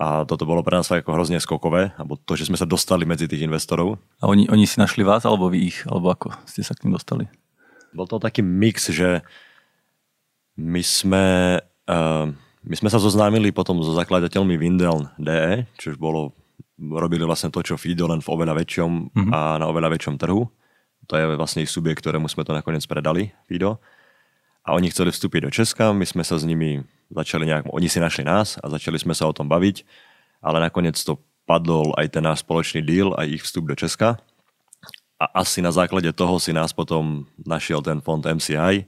a 0.00 0.24
toto 0.24 0.48
bolo 0.48 0.64
pre 0.64 0.80
nás 0.80 0.88
ako 0.88 1.12
hrozne 1.12 1.36
skokové, 1.44 1.92
alebo 2.00 2.16
to, 2.16 2.40
že 2.40 2.48
sme 2.48 2.56
sa 2.56 2.64
dostali 2.64 3.04
medzi 3.04 3.28
tých 3.28 3.44
investorov. 3.44 4.00
A 4.24 4.32
oni, 4.32 4.48
oni 4.48 4.64
si 4.64 4.80
našli 4.80 5.04
vás, 5.04 5.28
alebo 5.28 5.52
vy 5.52 5.68
ich, 5.68 5.84
alebo 5.84 6.08
ako 6.08 6.32
ste 6.48 6.64
sa 6.64 6.72
k 6.72 6.88
ním 6.88 6.96
dostali? 6.96 7.28
Bol 7.92 8.08
to 8.08 8.16
taký 8.16 8.40
mix, 8.40 8.88
že 8.88 9.20
my 10.56 10.80
sme, 10.80 11.58
uh, 11.84 12.26
my 12.64 12.74
sme 12.80 12.88
sa 12.88 12.96
zoznámili 12.96 13.52
potom 13.52 13.76
so 13.84 13.92
zakladateľmi 13.92 14.56
Windel.de, 14.56 15.68
čo 15.76 15.92
už 15.92 16.00
bolo, 16.00 16.32
robili 16.78 17.28
vlastne 17.28 17.52
to, 17.52 17.60
čo 17.60 17.76
Fido, 17.76 18.08
len 18.08 18.24
v 18.24 18.28
oveľa 18.32 18.54
väčšom 18.56 18.90
mm-hmm. 19.12 19.30
a 19.36 19.60
na 19.60 19.66
oveľa 19.68 19.98
väčšom 19.98 20.16
trhu. 20.16 20.48
To 21.08 21.16
je 21.16 21.24
vlastne 21.40 21.64
ich 21.64 21.72
subjekt, 21.72 22.04
ktorému 22.04 22.28
sme 22.28 22.44
to 22.44 22.52
nakoniec 22.52 22.84
predali, 22.84 23.32
Fido. 23.48 23.80
A 24.60 24.76
oni 24.76 24.92
chceli 24.92 25.08
vstúpiť 25.08 25.48
do 25.48 25.50
Česka, 25.50 25.96
my 25.96 26.04
sme 26.04 26.20
sa 26.20 26.36
s 26.36 26.44
nimi 26.44 26.84
začali 27.08 27.48
nejak, 27.48 27.72
oni 27.72 27.88
si 27.88 27.96
našli 27.96 28.28
nás 28.28 28.60
a 28.60 28.68
začali 28.68 29.00
sme 29.00 29.16
sa 29.16 29.24
o 29.24 29.32
tom 29.32 29.48
baviť, 29.48 29.88
ale 30.44 30.60
nakoniec 30.60 31.00
to 31.00 31.16
padol 31.48 31.96
aj 31.96 32.12
ten 32.12 32.20
náš 32.20 32.44
spoločný 32.44 32.84
deal, 32.84 33.16
aj 33.16 33.40
ich 33.40 33.42
vstup 33.48 33.64
do 33.64 33.72
Česka. 33.72 34.20
A 35.16 35.40
asi 35.40 35.64
na 35.64 35.72
základe 35.72 36.12
toho 36.12 36.36
si 36.36 36.52
nás 36.52 36.76
potom 36.76 37.24
našiel 37.40 37.80
ten 37.80 38.04
fond 38.04 38.20
MCI, 38.20 38.84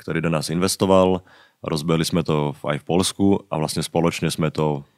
ktorý 0.00 0.24
do 0.24 0.32
nás 0.32 0.48
investoval. 0.48 1.20
Rozbehli 1.60 2.08
sme 2.08 2.24
to 2.24 2.56
aj 2.64 2.80
v 2.80 2.88
Polsku 2.88 3.44
a 3.52 3.60
vlastne 3.60 3.84
spoločne 3.84 4.32
sme 4.32 4.48
to, 4.48 4.88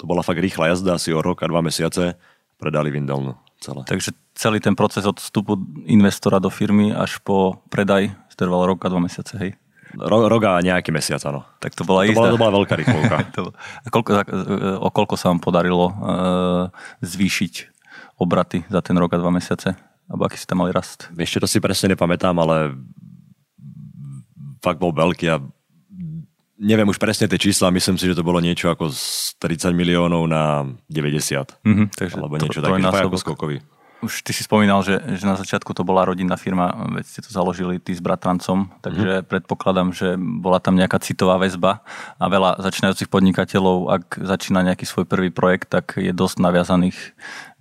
to 0.00 0.08
bola 0.08 0.24
fakt 0.24 0.40
rýchla 0.40 0.72
jazda, 0.72 0.96
asi 0.96 1.12
o 1.12 1.20
rok 1.20 1.44
a 1.44 1.50
dva 1.52 1.60
mesiace 1.60 2.16
predali 2.56 2.88
Windelnu 2.88 3.51
celé. 3.62 3.86
Takže 3.86 4.10
celý 4.34 4.58
ten 4.58 4.74
proces 4.74 5.06
od 5.06 5.22
vstupu 5.22 5.54
investora 5.86 6.42
do 6.42 6.50
firmy 6.50 6.90
až 6.90 7.22
po 7.22 7.62
predaj 7.70 8.10
trval 8.42 8.66
rok 8.66 8.82
a 8.82 8.90
dva 8.90 8.98
mesiace, 8.98 9.38
hej? 9.38 9.50
Ro, 9.92 10.26
roga 10.26 10.58
nejaký 10.64 10.90
mesiac, 10.90 11.20
áno. 11.28 11.44
Tak 11.60 11.76
to 11.76 11.86
bola 11.86 12.08
to 12.08 12.16
bola, 12.16 12.32
to 12.32 12.40
bola 12.40 12.52
veľká 12.58 12.74
rýchlovka. 12.74 13.16
a 13.84 13.88
koľko, 13.92 14.10
o 14.82 14.88
koľko 14.88 15.14
sa 15.20 15.30
vám 15.30 15.38
podarilo 15.38 15.92
uh, 15.92 15.94
zvýšiť 17.04 17.54
obraty 18.18 18.64
za 18.72 18.80
ten 18.80 18.96
rok 18.96 19.14
a 19.14 19.20
dva 19.20 19.30
mesiace? 19.30 19.76
Alebo 20.08 20.26
aký 20.26 20.40
si 20.40 20.48
tam 20.48 20.64
mali 20.64 20.72
rast? 20.72 21.12
Ešte 21.14 21.44
to 21.44 21.46
si 21.46 21.60
presne 21.60 21.92
nepamätám, 21.92 22.34
ale 22.40 22.74
fakt 24.64 24.80
bol 24.80 24.96
veľký 24.96 25.26
a 25.28 25.38
neviem 26.62 26.86
už 26.86 27.02
presne 27.02 27.26
tie 27.26 27.36
čísla, 27.36 27.74
myslím 27.74 27.98
si, 27.98 28.06
že 28.06 28.14
to 28.14 28.22
bolo 28.22 28.38
niečo 28.38 28.70
ako 28.70 28.94
z 28.94 29.34
30 29.42 29.74
miliónov 29.74 30.22
na 30.30 30.62
90. 30.86 31.66
Mm-hmm, 31.66 31.86
takže 31.98 32.14
alebo 32.16 32.38
niečo 32.38 32.62
také, 32.62 32.78
ako 32.78 33.18
skokový. 33.18 33.58
Už 34.02 34.26
ty 34.26 34.34
si 34.34 34.42
spomínal, 34.42 34.82
že, 34.82 34.98
že 34.98 35.22
na 35.22 35.38
začiatku 35.38 35.70
to 35.78 35.86
bola 35.86 36.02
rodinná 36.02 36.34
firma, 36.34 36.74
veď 36.90 37.06
ste 37.06 37.20
to 37.22 37.30
založili 37.30 37.78
ty 37.78 37.94
s 37.94 38.02
bratrancom, 38.02 38.66
takže 38.82 39.22
mm-hmm. 39.22 39.30
predpokladám, 39.30 39.94
že 39.94 40.18
bola 40.18 40.58
tam 40.58 40.74
nejaká 40.74 40.98
citová 40.98 41.38
väzba 41.38 41.86
a 42.18 42.24
veľa 42.26 42.58
začínajúcich 42.66 43.06
podnikateľov, 43.06 43.94
ak 43.94 44.04
začína 44.18 44.66
nejaký 44.66 44.90
svoj 44.90 45.06
prvý 45.06 45.30
projekt, 45.30 45.70
tak 45.70 45.94
je 45.98 46.10
dosť 46.10 46.42
naviazaných 46.42 46.98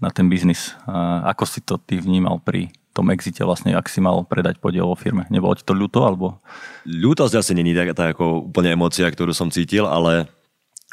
na 0.01 0.09
ten 0.09 0.33
biznis. 0.33 0.73
A 0.89 1.29
ako 1.29 1.45
si 1.45 1.61
to 1.61 1.77
ty 1.77 2.01
vnímal 2.01 2.41
pri 2.41 2.73
tom 2.91 3.07
exite 3.15 3.39
vlastne, 3.43 3.71
ak 3.71 3.87
si 3.87 4.03
mal 4.03 4.23
predať 4.27 4.59
podiel 4.59 4.83
vo 4.83 4.99
firme. 4.99 5.23
Nebolo 5.31 5.55
ti 5.55 5.63
to 5.63 5.71
ľúto? 5.71 6.03
Alebo... 6.03 6.43
Ľútosť 6.83 7.39
asi 7.39 7.51
není 7.55 7.71
tak, 7.71 7.95
tak 7.95 8.19
ako 8.19 8.51
úplne 8.51 8.75
emocia, 8.75 9.07
ktorú 9.07 9.31
som 9.31 9.47
cítil, 9.47 9.87
ale 9.87 10.27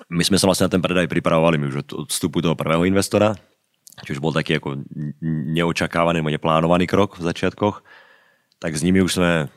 my 0.06 0.22
sme 0.22 0.38
sa 0.38 0.46
vlastne 0.46 0.70
na 0.70 0.74
ten 0.78 0.82
predaj 0.82 1.10
pripravovali 1.10 1.58
my 1.58 1.64
už 1.74 1.76
od 1.82 2.06
vstupu 2.06 2.38
toho 2.38 2.54
prvého 2.54 2.86
investora, 2.86 3.34
či 4.06 4.14
už 4.14 4.22
bol 4.22 4.30
taký 4.30 4.62
ako 4.62 4.78
neočakávaný, 5.50 6.22
neplánovaný 6.22 6.86
krok 6.86 7.18
v 7.18 7.26
začiatkoch, 7.26 7.82
tak 8.62 8.78
s 8.78 8.86
nimi 8.86 9.02
už 9.02 9.18
sme 9.18 9.50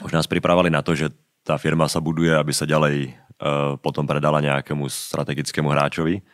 už 0.00 0.16
nás 0.16 0.24
pripravovali 0.24 0.72
na 0.72 0.80
to, 0.80 0.96
že 0.96 1.12
tá 1.44 1.60
firma 1.60 1.84
sa 1.92 2.00
buduje, 2.00 2.32
aby 2.32 2.52
sa 2.56 2.64
ďalej 2.64 3.12
uh, 3.12 3.76
potom 3.84 4.08
predala 4.08 4.40
nejakému 4.40 4.88
strategickému 4.88 5.68
hráčovi. 5.68 6.24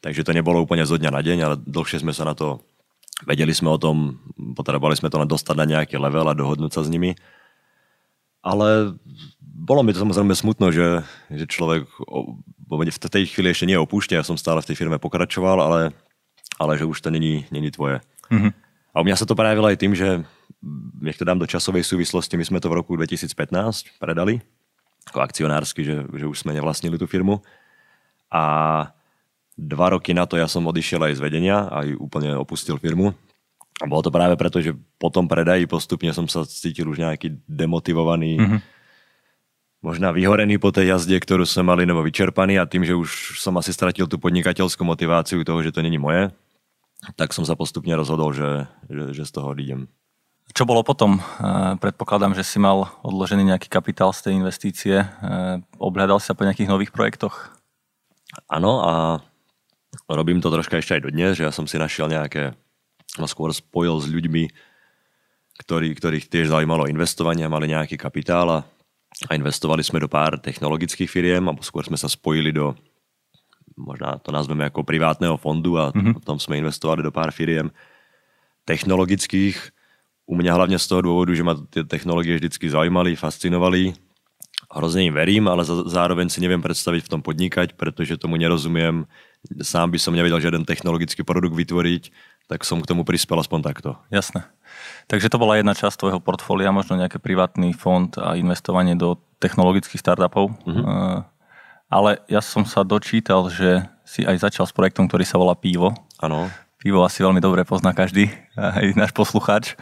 Takže 0.00 0.24
to 0.24 0.32
nebolo 0.32 0.64
úplne 0.64 0.84
zo 0.88 0.96
dňa 0.96 1.10
na 1.12 1.20
deň, 1.20 1.38
ale 1.44 1.56
dlhšie 1.60 2.00
sme 2.00 2.16
sa 2.16 2.24
na 2.24 2.32
to 2.32 2.64
Vedeli 3.22 3.54
sme 3.54 3.70
o 3.70 3.78
tom, 3.78 4.18
potrebovali 4.58 4.98
sme 4.98 5.06
to 5.06 5.22
na 5.22 5.28
dostať 5.28 5.54
na 5.54 5.66
nejaký 5.78 5.94
level 6.02 6.26
a 6.26 6.34
dohodnúť 6.34 6.74
sa 6.74 6.82
s 6.82 6.90
nimi. 6.90 7.14
Ale 8.42 8.98
bolo 9.38 9.86
mi 9.86 9.94
to 9.94 10.02
samozrejme 10.02 10.34
smutno, 10.34 10.74
že, 10.74 11.06
že 11.30 11.46
človek 11.46 11.86
v 12.66 12.98
tej 13.06 13.30
chvíli 13.30 13.54
ešte 13.54 13.70
nie 13.70 13.78
opúšťa, 13.78 14.18
ja 14.18 14.26
som 14.26 14.34
stále 14.34 14.58
v 14.58 14.74
tej 14.74 14.76
firme 14.82 14.98
pokračoval, 14.98 15.62
ale, 15.62 15.80
ale 16.58 16.72
že 16.74 16.84
už 16.84 16.98
to 16.98 17.14
není, 17.14 17.46
není 17.54 17.70
tvoje. 17.70 18.02
Mm-hmm. 18.34 18.52
A 18.94 18.96
u 18.98 19.04
mňa 19.06 19.16
sa 19.16 19.26
to 19.30 19.38
prejavilo 19.38 19.70
aj 19.70 19.78
tým, 19.78 19.94
že 19.94 20.26
nech 20.98 21.14
to 21.14 21.24
dám 21.24 21.38
do 21.38 21.46
časovej 21.46 21.86
súvislosti, 21.86 22.34
my 22.34 22.44
sme 22.44 22.58
to 22.58 22.66
v 22.66 22.82
roku 22.82 22.98
2015 22.98 23.30
predali 24.02 24.42
ako 25.08 25.20
akcionársky, 25.20 25.84
že, 25.84 26.08
že 26.08 26.24
už 26.24 26.44
sme 26.44 26.56
nevlastnili 26.56 26.96
tú 26.96 27.04
firmu. 27.04 27.44
A 28.32 28.42
dva 29.54 29.94
roky 29.94 30.10
na 30.12 30.26
to 30.26 30.34
ja 30.34 30.50
som 30.50 30.66
odišiel 30.66 31.02
aj 31.06 31.18
z 31.18 31.24
vedenia, 31.24 31.70
aj 31.70 31.94
úplne 31.98 32.34
opustil 32.34 32.78
firmu. 32.78 33.14
A 33.82 33.90
bolo 33.90 34.06
to 34.06 34.14
práve 34.14 34.38
preto, 34.38 34.62
že 34.62 34.70
po 35.02 35.10
tom 35.10 35.26
predaji 35.26 35.66
postupne 35.66 36.14
som 36.14 36.30
sa 36.30 36.46
cítil 36.46 36.86
už 36.86 37.02
nejaký 37.02 37.42
demotivovaný, 37.50 38.38
mm-hmm. 38.38 38.60
možná 39.82 40.14
vyhorený 40.14 40.62
po 40.62 40.70
tej 40.70 40.94
jazde, 40.94 41.18
ktorú 41.18 41.42
sme 41.42 41.74
mali, 41.74 41.82
nebo 41.82 41.98
vyčerpaný 42.06 42.62
a 42.62 42.70
tým, 42.70 42.86
že 42.86 42.94
už 42.94 43.42
som 43.42 43.58
asi 43.58 43.74
stratil 43.74 44.06
tú 44.06 44.22
podnikateľskú 44.22 44.86
motiváciu 44.86 45.42
toho, 45.42 45.58
že 45.58 45.74
to 45.74 45.82
není 45.82 45.98
moje, 45.98 46.30
tak 47.18 47.34
som 47.34 47.42
sa 47.42 47.58
postupne 47.58 47.90
rozhodol, 47.98 48.30
že, 48.30 48.70
že, 48.86 49.10
že 49.10 49.22
z 49.26 49.32
toho 49.34 49.50
odídem. 49.50 49.90
Čo 50.54 50.70
bolo 50.70 50.86
potom? 50.86 51.18
Predpokladám, 51.82 52.38
že 52.38 52.46
si 52.46 52.62
mal 52.62 52.86
odložený 53.02 53.42
nejaký 53.48 53.66
kapitál 53.66 54.14
z 54.14 54.28
tej 54.28 54.32
investície. 54.38 55.02
Obhľadal 55.82 56.22
sa 56.22 56.36
po 56.38 56.46
nejakých 56.46 56.70
nových 56.70 56.94
projektoch? 56.94 57.58
Áno 58.46 58.84
a 58.86 58.92
robím 60.08 60.40
to 60.40 60.52
troška 60.52 60.78
ešte 60.78 61.00
aj 61.00 61.02
dodnes, 61.10 61.32
že 61.38 61.46
ja 61.46 61.52
som 61.54 61.64
si 61.64 61.78
našiel 61.78 62.10
nejaké, 62.10 62.54
no 63.18 63.26
skôr 63.28 63.50
spojil 63.54 64.00
s 64.00 64.06
ľuďmi, 64.10 64.44
ktorí, 65.64 65.94
ktorých 65.94 66.26
tiež 66.26 66.50
zaujímalo 66.50 66.90
investovanie, 66.90 67.46
mali 67.46 67.70
nejaký 67.70 67.94
kapitál 67.94 68.50
a, 68.50 68.60
a 69.30 69.32
investovali 69.38 69.86
sme 69.86 70.02
do 70.02 70.10
pár 70.10 70.38
technologických 70.42 71.06
firiem, 71.06 71.46
alebo 71.46 71.62
skôr 71.62 71.86
sme 71.86 71.94
sa 71.94 72.10
spojili 72.10 72.50
do, 72.50 72.74
možná 73.78 74.18
to 74.18 74.34
nazveme 74.34 74.66
ako 74.66 74.82
privátneho 74.82 75.38
fondu 75.38 75.78
a 75.78 75.94
mm-hmm. 75.94 76.18
potom 76.22 76.36
sme 76.42 76.58
investovali 76.58 77.06
do 77.06 77.14
pár 77.14 77.30
firiem 77.30 77.70
technologických. 78.66 79.74
U 80.24 80.34
mňa 80.40 80.56
hlavne 80.56 80.78
z 80.80 80.86
toho 80.88 81.04
dôvodu, 81.04 81.36
že 81.36 81.44
ma 81.44 81.54
tie 81.68 81.84
technológie 81.84 82.40
vždycky 82.40 82.66
zaujímali, 82.66 83.12
fascinovali 83.12 83.92
hrozne 84.74 85.06
im 85.06 85.14
verím, 85.14 85.46
ale 85.46 85.62
zároveň 85.66 86.26
si 86.28 86.42
neviem 86.42 86.60
predstaviť 86.60 87.06
v 87.06 87.10
tom 87.14 87.20
podnikať, 87.22 87.78
pretože 87.78 88.18
tomu 88.18 88.34
nerozumiem. 88.36 89.06
Sám 89.62 89.94
by 89.94 89.98
som 90.02 90.12
nevedel 90.12 90.42
žiaden 90.42 90.66
technologický 90.66 91.22
produkt 91.22 91.54
vytvoriť, 91.54 92.10
tak 92.50 92.66
som 92.66 92.82
k 92.82 92.88
tomu 92.90 93.06
prispel 93.06 93.38
aspoň 93.38 93.60
takto. 93.62 93.90
Jasné. 94.10 94.44
Takže 95.06 95.30
to 95.30 95.38
bola 95.38 95.56
jedna 95.56 95.72
časť 95.72 95.96
tvojho 95.96 96.20
portfólia, 96.20 96.74
možno 96.74 96.98
nejaký 96.98 97.22
privátny 97.22 97.72
fond 97.72 98.10
a 98.18 98.34
investovanie 98.34 98.98
do 98.98 99.20
technologických 99.38 100.00
startupov. 100.00 100.52
Uh-huh. 100.64 101.24
Ale 101.88 102.10
ja 102.26 102.40
som 102.40 102.66
sa 102.66 102.82
dočítal, 102.82 103.46
že 103.52 103.86
si 104.04 104.24
aj 104.24 104.50
začal 104.50 104.66
s 104.68 104.74
projektom, 104.74 105.08
ktorý 105.08 105.24
sa 105.24 105.38
volá 105.38 105.54
Pivo. 105.56 105.94
Áno. 106.20 106.48
Pivo 106.80 107.00
asi 107.04 107.24
veľmi 107.24 107.40
dobre 107.40 107.64
pozná 107.64 107.96
každý, 107.96 108.28
aj 108.56 108.92
náš 108.96 109.12
poslucháč. 109.16 109.76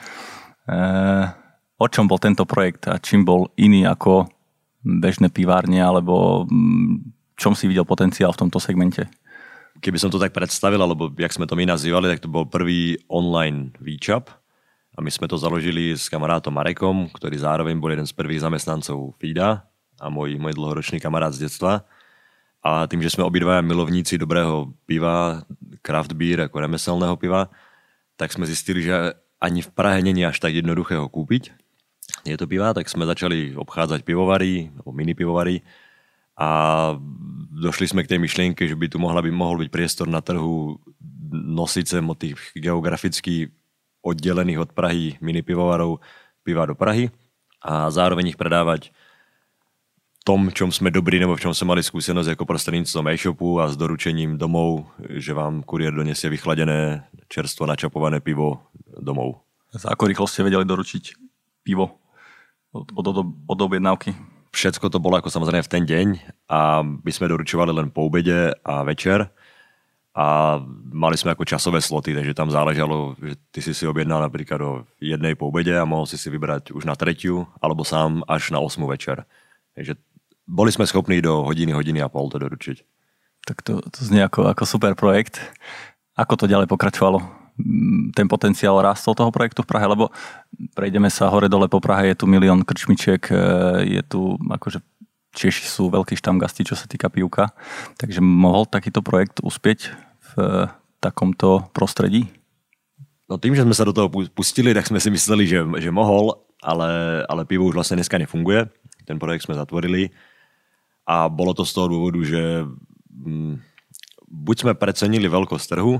O 1.78 1.86
čom 1.90 2.06
bol 2.06 2.22
tento 2.22 2.46
projekt 2.46 2.86
a 2.86 3.02
čím 3.02 3.26
bol 3.26 3.50
iný 3.58 3.82
ako 3.90 4.30
bežné 4.82 5.30
pivárne, 5.30 5.78
alebo 5.78 6.46
mm, 6.46 7.14
čom 7.38 7.54
si 7.54 7.70
videl 7.70 7.86
potenciál 7.86 8.34
v 8.34 8.46
tomto 8.46 8.58
segmente? 8.58 9.06
Keby 9.82 9.98
som 9.98 10.10
to 10.12 10.20
tak 10.20 10.36
predstavil, 10.36 10.78
alebo 10.78 11.08
jak 11.16 11.32
sme 11.32 11.48
to 11.48 11.56
my 11.56 11.64
nazývali, 11.64 12.12
tak 12.12 12.22
to 12.22 12.30
bol 12.30 12.44
prvý 12.44 13.00
online 13.08 13.72
výčap. 13.80 14.28
A 14.92 15.00
my 15.00 15.08
sme 15.08 15.24
to 15.24 15.40
založili 15.40 15.96
s 15.96 16.12
kamarátom 16.12 16.52
Marekom, 16.52 17.08
ktorý 17.16 17.40
zároveň 17.40 17.80
bol 17.80 17.96
jeden 17.96 18.04
z 18.04 18.12
prvých 18.12 18.44
zamestnancov 18.44 19.16
FIDA 19.16 19.64
a 19.96 20.06
môj, 20.12 20.36
môj 20.36 20.52
dlhoročný 20.52 21.00
kamarát 21.00 21.32
z 21.32 21.48
detstva. 21.48 21.88
A 22.60 22.84
tým, 22.86 23.00
že 23.00 23.10
sme 23.10 23.24
obidvaja 23.24 23.64
milovníci 23.64 24.20
dobrého 24.20 24.70
piva, 24.84 25.42
craft 25.80 26.12
beer 26.14 26.46
ako 26.46 26.62
remeselného 26.62 27.16
piva, 27.16 27.48
tak 28.20 28.30
sme 28.30 28.44
zistili, 28.44 28.84
že 28.84 29.16
ani 29.42 29.64
v 29.64 29.72
Prahe 29.72 29.98
není 30.04 30.22
až 30.22 30.38
tak 30.38 30.54
jednoduché 30.54 31.00
ho 31.00 31.08
kúpiť 31.08 31.61
tieto 32.20 32.44
piva, 32.44 32.76
tak 32.76 32.86
sme 32.92 33.08
začali 33.08 33.56
obchádzať 33.56 34.04
pivovary, 34.04 34.68
alebo 34.76 34.90
mini 34.92 35.16
pivovary 35.16 35.64
a 36.36 36.48
došli 37.52 37.92
sme 37.92 38.04
k 38.04 38.16
tej 38.16 38.20
myšlienke, 38.20 38.62
že 38.64 38.76
by 38.76 38.86
tu 38.88 38.96
mohla 39.00 39.20
by, 39.20 39.28
mohol 39.32 39.60
byť 39.64 39.70
priestor 39.72 40.06
na 40.08 40.20
trhu 40.24 40.80
nosiť 41.32 41.84
sem 41.88 42.04
od 42.04 42.18
tých 42.20 42.38
geograficky 42.56 43.52
oddelených 44.02 44.68
od 44.68 44.70
Prahy 44.74 45.16
mini 45.22 45.40
pivovarov 45.40 46.02
piva 46.42 46.66
do 46.66 46.74
Prahy 46.74 47.08
a 47.62 47.88
zároveň 47.88 48.34
ich 48.34 48.40
predávať 48.40 48.90
tom, 50.22 50.54
čom 50.54 50.70
sme 50.70 50.90
dobrí, 50.90 51.18
nebo 51.18 51.34
v 51.34 51.42
čom 51.42 51.54
sme 51.54 51.74
mali 51.74 51.82
skúsenosť 51.82 52.38
ako 52.38 52.46
prostredníctvom 52.46 53.10
e-shopu 53.10 53.58
a 53.58 53.66
s 53.66 53.74
doručením 53.74 54.38
domov, 54.38 54.86
že 55.18 55.34
vám 55.34 55.66
kuriér 55.66 55.94
donesie 55.94 56.30
vychladené, 56.30 57.06
čerstvo 57.26 57.66
načapované 57.66 58.22
pivo 58.22 58.70
domov. 58.86 59.42
Za 59.74 59.90
ako 59.90 60.06
rýchlo 60.06 60.26
ste 60.30 60.46
vedeli 60.46 60.62
doručiť 60.62 61.18
pivo? 61.66 62.01
Od, 62.72 62.88
od, 62.92 63.06
od 63.48 63.58
objednávky? 63.60 64.16
Všetko 64.52 64.92
to 64.92 65.00
bolo 65.00 65.16
ako 65.16 65.32
samozrejme 65.32 65.64
v 65.64 65.72
ten 65.72 65.84
deň 65.88 66.08
a 66.52 66.84
my 66.84 67.10
sme 67.12 67.32
doručovali 67.32 67.72
len 67.72 67.88
po 67.88 68.04
obede 68.04 68.52
a 68.64 68.84
večer 68.84 69.32
a 70.12 70.60
mali 70.92 71.16
sme 71.16 71.32
ako 71.32 71.48
časové 71.48 71.80
sloty, 71.80 72.12
takže 72.12 72.36
tam 72.36 72.52
záležalo, 72.52 73.16
že 73.16 73.40
ty 73.48 73.64
si 73.64 73.72
si 73.72 73.88
objednal 73.88 74.20
napríklad 74.20 74.60
o 74.60 74.72
jednej 75.00 75.32
po 75.32 75.48
obede 75.48 75.72
a 75.72 75.88
mohol 75.88 76.04
si 76.04 76.20
si 76.20 76.28
vybrať 76.28 76.76
už 76.76 76.84
na 76.84 76.92
tretiu 76.92 77.48
alebo 77.64 77.80
sám 77.80 78.20
až 78.28 78.52
na 78.52 78.60
8 78.60 78.76
večer. 78.84 79.24
Takže 79.72 79.96
boli 80.44 80.68
sme 80.68 80.84
schopní 80.84 81.24
do 81.24 81.48
hodiny, 81.48 81.72
hodiny 81.72 82.04
a 82.04 82.12
pol 82.12 82.28
to 82.28 82.36
doručiť. 82.36 82.84
Tak 83.48 83.64
to, 83.64 83.80
to 83.80 84.00
znie 84.04 84.20
ako, 84.20 84.52
ako 84.52 84.68
super 84.68 84.92
projekt. 84.92 85.40
Ako 86.12 86.36
to 86.36 86.44
ďalej 86.44 86.68
pokračovalo? 86.68 87.41
Ten 88.16 88.26
potenciál 88.28 88.80
rástol 88.80 89.12
toho 89.12 89.28
projektu 89.28 89.60
v 89.62 89.70
Prahe, 89.70 89.86
lebo 89.86 90.08
prejdeme 90.72 91.12
sa 91.12 91.28
hore-dole 91.28 91.68
po 91.68 91.78
Prahe, 91.78 92.12
je 92.12 92.16
tu 92.16 92.24
milión 92.24 92.64
krčmičiek, 92.64 93.22
e, 93.28 93.36
je 93.98 94.02
tu 94.04 94.36
akože 94.40 94.80
Češi 95.32 95.64
sú 95.64 95.88
veľký 95.88 96.12
štamgasti, 96.12 96.68
čo 96.68 96.76
sa 96.76 96.84
týka 96.84 97.08
pivka. 97.08 97.56
Takže 97.96 98.20
mohol 98.20 98.68
takýto 98.68 99.00
projekt 99.00 99.40
uspieť 99.40 99.88
v 100.20 100.32
e, 100.36 100.68
takomto 101.00 101.72
prostredí? 101.72 102.28
No 103.32 103.40
tým, 103.40 103.56
že 103.56 103.64
sme 103.64 103.72
sa 103.72 103.88
do 103.88 103.96
toho 103.96 104.12
pustili, 104.12 104.76
tak 104.76 104.84
sme 104.84 105.00
si 105.00 105.08
mysleli, 105.08 105.48
že, 105.48 105.64
že 105.80 105.88
mohol, 105.88 106.36
ale, 106.60 107.24
ale 107.32 107.48
pivo 107.48 107.64
už 107.64 107.80
vlastne 107.80 107.96
dneska 107.96 108.20
nefunguje. 108.20 108.68
Ten 109.08 109.16
projekt 109.16 109.48
sme 109.48 109.56
zatvorili 109.56 110.12
a 111.08 111.32
bolo 111.32 111.56
to 111.56 111.64
z 111.64 111.80
toho 111.80 111.88
dôvodu, 111.88 112.20
že 112.28 112.68
hm, 113.08 113.56
buď 114.28 114.56
sme 114.68 114.72
precenili 114.76 115.32
veľkosť 115.32 115.66
trhu, 115.72 115.96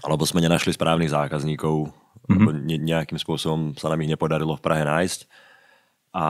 alebo 0.00 0.24
sme 0.24 0.40
nenašli 0.40 0.72
správnych 0.72 1.12
zákazníkov, 1.12 1.92
mm-hmm. 2.32 2.64
ne, 2.64 2.76
nejakým 2.80 3.20
spôsobom 3.20 3.76
sa 3.76 3.92
nám 3.92 4.00
ich 4.00 4.12
nepodarilo 4.16 4.56
v 4.56 4.64
Prahe 4.64 4.88
nájsť. 4.88 5.28
A 6.16 6.26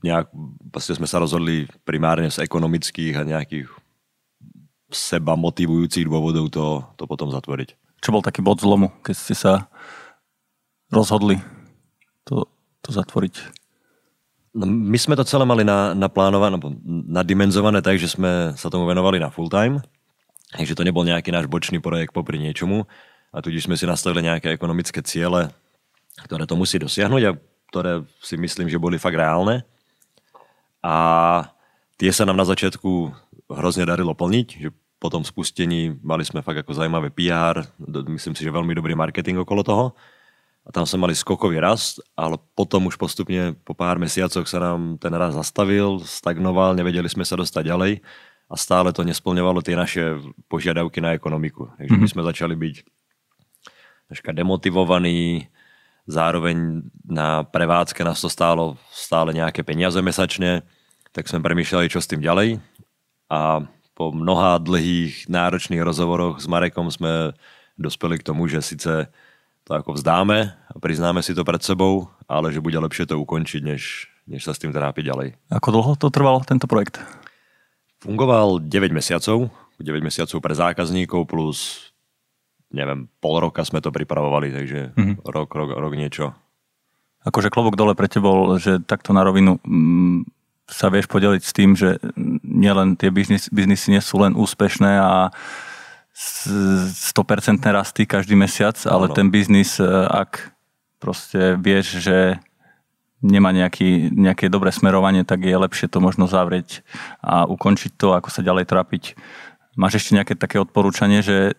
nejak, 0.00 0.32
vlastne 0.72 0.96
sme 0.96 1.08
sa 1.08 1.20
rozhodli 1.20 1.68
primárne 1.84 2.32
z 2.32 2.40
ekonomických 2.40 3.20
a 3.20 3.28
nejakých 3.28 3.68
seba 4.94 5.34
motivujúcich 5.34 6.06
dôvodov 6.06 6.48
to, 6.48 6.84
to 6.96 7.04
potom 7.04 7.28
zatvoriť. 7.28 7.76
Čo 8.00 8.12
bol 8.12 8.22
taký 8.24 8.44
bod 8.44 8.60
zlomu, 8.60 8.92
keď 9.00 9.14
ste 9.16 9.34
sa 9.36 9.52
rozhodli 10.92 11.40
to, 12.28 12.48
to 12.84 12.90
zatvoriť? 12.92 13.64
No, 14.54 14.70
my 14.70 14.94
sme 15.00 15.18
to 15.18 15.26
celé 15.26 15.42
mali 15.42 15.66
na, 15.66 15.96
naplánované, 15.98 16.60
nadimenzované 17.10 17.82
tak, 17.82 17.98
že 17.98 18.06
sme 18.06 18.54
sa 18.54 18.70
tomu 18.70 18.86
venovali 18.86 19.18
na 19.18 19.32
full 19.32 19.50
time. 19.50 19.82
Takže 20.54 20.78
to 20.78 20.86
nebol 20.86 21.02
nejaký 21.02 21.34
náš 21.34 21.50
bočný 21.50 21.82
projekt 21.82 22.14
popri 22.14 22.38
niečomu. 22.38 22.86
A 23.34 23.42
tudíž 23.42 23.66
sme 23.66 23.74
si 23.74 23.84
nastavili 23.84 24.30
nejaké 24.30 24.54
ekonomické 24.54 25.02
ciele, 25.02 25.50
ktoré 26.22 26.46
to 26.46 26.54
musí 26.54 26.78
dosiahnuť 26.78 27.22
a 27.26 27.36
ktoré 27.74 28.06
si 28.22 28.38
myslím, 28.38 28.70
že 28.70 28.78
boli 28.78 29.02
fakt 29.02 29.18
reálne. 29.18 29.66
A 30.78 30.94
tie 31.98 32.14
sa 32.14 32.22
nám 32.22 32.38
na 32.38 32.46
začiatku 32.46 33.10
hrozne 33.50 33.82
darilo 33.82 34.14
plniť, 34.14 34.48
že 34.62 34.70
po 35.02 35.10
tom 35.10 35.26
spustení 35.26 35.98
mali 36.00 36.22
sme 36.22 36.40
fakt 36.40 36.62
ako 36.62 36.78
zaujímavé 36.78 37.10
PR, 37.10 37.66
myslím 38.08 38.32
si, 38.38 38.46
že 38.46 38.54
veľmi 38.54 38.72
dobrý 38.72 38.94
marketing 38.94 39.42
okolo 39.42 39.60
toho 39.66 39.86
a 40.64 40.72
tam 40.72 40.88
sme 40.88 41.04
mali 41.04 41.12
skokový 41.12 41.60
rast, 41.60 42.00
ale 42.16 42.40
potom 42.56 42.88
už 42.88 42.96
postupne 42.96 43.52
po 43.68 43.76
pár 43.76 44.00
mesiacoch 44.00 44.48
sa 44.48 44.58
nám 44.64 44.96
ten 44.96 45.12
rast 45.12 45.36
zastavil, 45.36 46.00
stagnoval, 46.00 46.72
nevedeli 46.72 47.04
sme 47.04 47.20
sa 47.20 47.36
dostať 47.36 47.68
ďalej 47.68 47.92
a 48.48 48.54
stále 48.54 48.92
to 48.92 49.02
nesplňovalo 49.02 49.64
tie 49.64 49.74
naše 49.74 50.20
požiadavky 50.46 51.00
na 51.00 51.16
ekonomiku. 51.16 51.72
Takže 51.80 51.96
my 51.96 52.08
sme 52.08 52.22
začali 52.22 52.54
byť 52.54 52.76
troška 54.12 54.30
demotivovaní, 54.36 55.48
zároveň 56.04 56.84
na 57.08 57.48
prevádzke 57.48 58.04
nás 58.04 58.20
to 58.20 58.28
stálo 58.28 58.76
stále 58.92 59.32
nejaké 59.32 59.64
peniaze 59.64 59.96
mesačne, 60.04 60.62
tak 61.16 61.30
sme 61.30 61.40
premýšľali, 61.40 61.88
čo 61.88 62.04
s 62.04 62.10
tým 62.10 62.20
ďalej 62.20 62.60
a 63.32 63.64
po 63.94 64.10
mnoha 64.10 64.58
dlhých 64.58 65.30
náročných 65.30 65.80
rozhovoroch 65.80 66.42
s 66.42 66.50
Marekom 66.50 66.90
sme 66.90 67.32
dospeli 67.78 68.18
k 68.20 68.26
tomu, 68.26 68.50
že 68.50 68.60
síce 68.60 69.08
to 69.64 69.70
ako 69.72 69.96
vzdáme 69.96 70.52
a 70.52 70.74
priznáme 70.76 71.24
si 71.24 71.32
to 71.32 71.46
pred 71.46 71.62
sebou, 71.62 72.10
ale 72.28 72.52
že 72.52 72.60
bude 72.60 72.76
lepšie 72.76 73.08
to 73.08 73.16
ukončiť, 73.16 73.62
než, 73.64 74.10
než 74.28 74.44
sa 74.44 74.52
s 74.52 74.60
tým 74.60 74.74
trápiť 74.74 75.08
ďalej. 75.08 75.28
Ako 75.48 75.68
dlho 75.72 75.92
to 75.96 76.12
trval 76.12 76.44
tento 76.44 76.68
projekt? 76.68 77.00
Fungoval 78.04 78.60
9 78.60 78.92
mesiacov, 78.92 79.48
9 79.80 80.04
mesiacov 80.04 80.38
pre 80.44 80.52
zákazníkov 80.52 81.24
plus 81.24 81.90
neviem, 82.74 83.06
pol 83.22 83.38
roka 83.38 83.62
sme 83.62 83.78
to 83.78 83.94
pripravovali, 83.94 84.50
takže 84.50 84.80
mm-hmm. 84.98 85.16
rok, 85.22 85.48
rok, 85.54 85.70
rok 85.78 85.94
niečo. 85.94 86.34
Akože 87.24 87.48
klobok 87.48 87.78
dole 87.78 87.94
pre 87.94 88.10
tebou, 88.10 88.58
že 88.58 88.82
takto 88.82 89.14
na 89.14 89.22
rovinu 89.24 89.56
mm, 89.62 90.28
sa 90.68 90.90
vieš 90.90 91.08
podeliť 91.08 91.42
s 91.46 91.52
tým, 91.54 91.78
že 91.78 92.02
nielen 92.42 92.98
tie 92.98 93.14
biznis, 93.14 93.48
biznisy 93.48 93.94
nie 93.94 94.02
sú 94.02 94.20
len 94.20 94.34
úspešné 94.36 94.92
a 95.00 95.30
100% 96.14 97.16
rasty 97.64 98.04
každý 98.04 98.36
mesiac, 98.36 98.76
ale 98.84 99.08
no. 99.08 99.14
ten 99.16 99.32
biznis, 99.32 99.80
e, 99.80 99.86
ak 100.04 100.52
proste 101.00 101.56
vieš, 101.58 102.02
že 102.04 102.38
nemá 103.24 103.56
nejaký, 103.56 104.12
nejaké 104.12 104.52
dobré 104.52 104.68
smerovanie, 104.68 105.24
tak 105.24 105.48
je 105.48 105.56
lepšie 105.56 105.88
to 105.88 106.04
možno 106.04 106.28
zavrieť 106.28 106.84
a 107.24 107.48
ukončiť 107.48 107.96
to, 107.96 108.12
ako 108.12 108.28
sa 108.28 108.44
ďalej 108.44 108.68
trápiť. 108.68 109.16
Máš 109.80 110.04
ešte 110.04 110.20
nejaké 110.20 110.36
také 110.36 110.60
odporúčanie, 110.60 111.24
že 111.24 111.56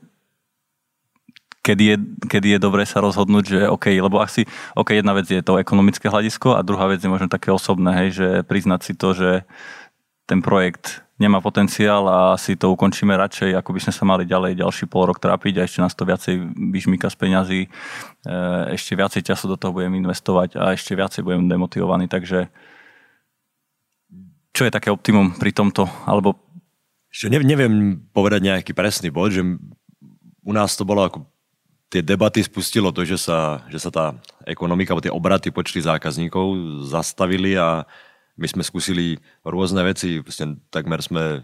kedy 1.65 1.83
je, 1.83 1.97
kedy 2.29 2.47
je 2.55 2.59
dobré 2.61 2.85
sa 2.85 3.01
rozhodnúť, 3.01 3.43
že 3.49 3.59
OK, 3.65 3.89
lebo 3.97 4.21
asi, 4.21 4.45
OK, 4.77 4.93
jedna 4.93 5.17
vec 5.17 5.25
je 5.25 5.41
to 5.41 5.57
ekonomické 5.57 6.05
hľadisko 6.05 6.53
a 6.53 6.61
druhá 6.61 6.85
vec 6.85 7.01
je 7.01 7.09
možno 7.09 7.25
také 7.25 7.49
osobné, 7.49 8.05
hej, 8.05 8.09
že 8.13 8.27
priznať 8.45 8.81
si 8.85 8.93
to, 8.93 9.17
že 9.17 9.41
ten 10.29 10.45
projekt 10.45 11.04
nemá 11.15 11.39
potenciál 11.39 12.03
a 12.11 12.35
si 12.35 12.59
to 12.59 12.75
ukončíme 12.75 13.15
radšej, 13.15 13.55
ako 13.55 13.71
by 13.71 13.79
sme 13.79 13.93
sa 13.95 14.03
mali 14.03 14.23
ďalej 14.27 14.59
ďalší 14.59 14.85
pol 14.91 15.07
rok 15.07 15.23
trápiť 15.23 15.53
a 15.59 15.65
ešte 15.65 15.79
nás 15.79 15.95
to 15.95 16.03
viacej 16.03 16.35
vyžmýka 16.75 17.07
z 17.07 17.15
peňazí, 17.15 17.61
e, 17.63 17.69
ešte 18.75 18.99
viacej 18.99 19.21
času 19.23 19.47
do 19.47 19.55
toho 19.55 19.71
budem 19.71 19.95
investovať 19.95 20.59
a 20.59 20.75
ešte 20.75 20.91
viacej 20.91 21.23
budem 21.23 21.47
demotivovaný, 21.47 22.11
takže 22.11 22.51
čo 24.51 24.67
je 24.67 24.75
také 24.75 24.91
optimum 24.91 25.35
pri 25.35 25.55
tomto, 25.55 25.87
alebo 26.03 26.35
že 27.07 27.31
neviem 27.31 27.95
povedať 28.11 28.43
nejaký 28.43 28.71
presný 28.75 29.07
bod, 29.07 29.31
že 29.31 29.39
u 30.43 30.51
nás 30.51 30.75
to 30.75 30.83
bolo 30.83 31.07
ako 31.07 31.23
tie 31.87 32.03
debaty 32.03 32.43
spustilo 32.43 32.91
to, 32.91 33.07
že 33.07 33.15
sa, 33.15 33.63
že 33.71 33.79
sa 33.79 33.87
tá 33.87 34.05
ekonomika, 34.43 34.91
alebo 34.91 35.05
tie 35.07 35.15
obraty 35.15 35.47
počty 35.47 35.79
zákazníkov 35.79 36.83
zastavili 36.91 37.55
a 37.55 37.87
my 38.35 38.47
sme 38.51 38.63
skúsili 38.67 39.19
rôzne 39.47 39.79
veci, 39.87 40.19
vlastne 40.19 40.59
takmer 40.67 40.99
sme 40.99 41.43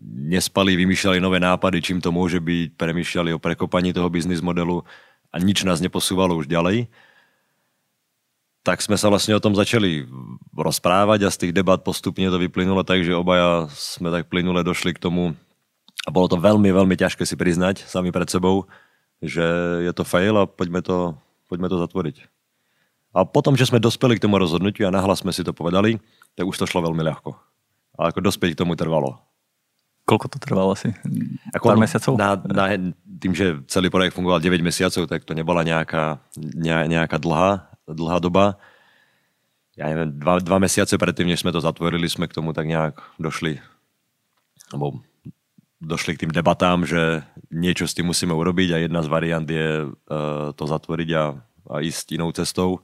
nespali, 0.00 0.76
vymýšľali 0.76 1.20
nové 1.20 1.36
nápady, 1.40 1.84
čím 1.84 1.98
to 2.00 2.12
môže 2.12 2.40
byť, 2.40 2.76
premýšľali 2.76 3.36
o 3.36 3.42
prekopaní 3.42 3.92
toho 3.92 4.08
biznis 4.08 4.40
modelu 4.40 4.84
a 5.30 5.36
nič 5.36 5.64
nás 5.68 5.84
neposúvalo 5.84 6.36
už 6.36 6.48
ďalej. 6.48 6.88
Tak 8.60 8.84
sme 8.84 9.00
sa 9.00 9.08
vlastne 9.08 9.32
o 9.36 9.40
tom 9.40 9.56
začali 9.56 10.04
rozprávať 10.52 11.24
a 11.24 11.32
z 11.32 11.48
tých 11.48 11.56
debat 11.56 11.80
postupne 11.80 12.28
to 12.28 12.36
vyplynulo 12.36 12.84
tak, 12.84 13.04
že 13.04 13.16
obaja 13.16 13.72
sme 13.72 14.12
tak 14.12 14.28
plynule 14.28 14.60
došli 14.60 14.92
k 14.92 15.00
tomu 15.00 15.32
a 16.04 16.08
bolo 16.12 16.28
to 16.28 16.36
veľmi, 16.40 16.68
veľmi 16.68 16.96
ťažké 16.96 17.24
si 17.24 17.36
priznať 17.36 17.84
sami 17.84 18.12
pred 18.12 18.28
sebou, 18.28 18.68
že 19.20 19.44
je 19.84 19.92
to 19.92 20.04
fail 20.04 20.36
a 20.40 20.48
poďme 20.48 20.80
to, 20.80 21.16
poďme 21.48 21.68
to 21.68 21.76
zatvoriť. 21.80 22.16
A 23.10 23.26
potom, 23.26 23.58
že 23.58 23.68
sme 23.68 23.82
dospeli 23.82 24.16
k 24.16 24.24
tomu 24.24 24.38
rozhodnutiu 24.38 24.88
a 24.88 24.94
nahlas 24.94 25.20
sme 25.20 25.34
si 25.34 25.44
to 25.44 25.52
povedali, 25.52 26.00
tak 26.40 26.48
už 26.48 26.56
to 26.56 26.64
šlo 26.64 26.80
veľmi 26.88 27.04
ľahko. 27.04 27.36
A 28.00 28.08
ako 28.08 28.24
dospieť 28.24 28.56
k 28.56 28.60
tomu 28.64 28.72
trvalo. 28.72 29.20
Koľko 30.08 30.32
to 30.32 30.38
trvalo 30.40 30.72
asi? 30.72 30.88
Ako 31.52 31.68
Pár 31.68 31.76
mesiacov? 31.76 32.16
Na, 32.16 32.40
na, 32.40 32.72
tým, 33.20 33.36
že 33.36 33.60
celý 33.68 33.92
projekt 33.92 34.16
fungoval 34.16 34.40
9 34.40 34.56
mesiacov, 34.64 35.04
tak 35.04 35.28
to 35.28 35.36
nebola 35.36 35.60
nejaká, 35.60 36.16
ne, 36.40 36.88
nejaká 36.88 37.20
dlhá, 37.20 37.68
dlhá 37.84 38.16
doba. 38.24 38.56
Ja 39.76 39.92
neviem, 39.92 40.16
dva, 40.16 40.40
dva 40.40 40.56
mesiace 40.56 40.96
predtým, 40.96 41.28
než 41.28 41.44
sme 41.44 41.52
to 41.52 41.60
zatvorili, 41.60 42.08
sme 42.08 42.24
k 42.24 42.40
tomu 42.40 42.56
tak 42.56 42.64
nejak 42.64 42.96
došli. 43.20 43.60
Alebo 44.72 45.04
došli 45.84 46.16
k 46.16 46.24
tým 46.24 46.32
debatám, 46.32 46.88
že 46.88 47.20
niečo 47.52 47.84
s 47.84 47.92
tým 47.92 48.08
musíme 48.08 48.32
urobiť 48.32 48.68
a 48.72 48.82
jedna 48.88 49.04
z 49.04 49.12
variant 49.12 49.44
je 49.44 49.92
uh, 49.92 50.56
to 50.56 50.64
zatvoriť 50.64 51.10
a, 51.20 51.24
a 51.68 51.74
ísť 51.84 52.16
inou 52.16 52.32
cestou. 52.32 52.80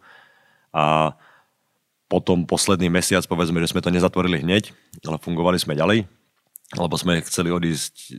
A 0.76 1.16
potom 2.06 2.46
posledný 2.46 2.86
mesiac, 2.86 3.26
povedzme, 3.26 3.58
že 3.62 3.70
sme 3.74 3.82
to 3.82 3.90
nezatvorili 3.90 4.42
hneď, 4.42 4.70
ale 5.02 5.18
fungovali 5.18 5.58
sme 5.58 5.74
ďalej, 5.74 6.06
lebo 6.78 6.94
sme 6.94 7.22
chceli 7.26 7.50
odísť 7.50 8.14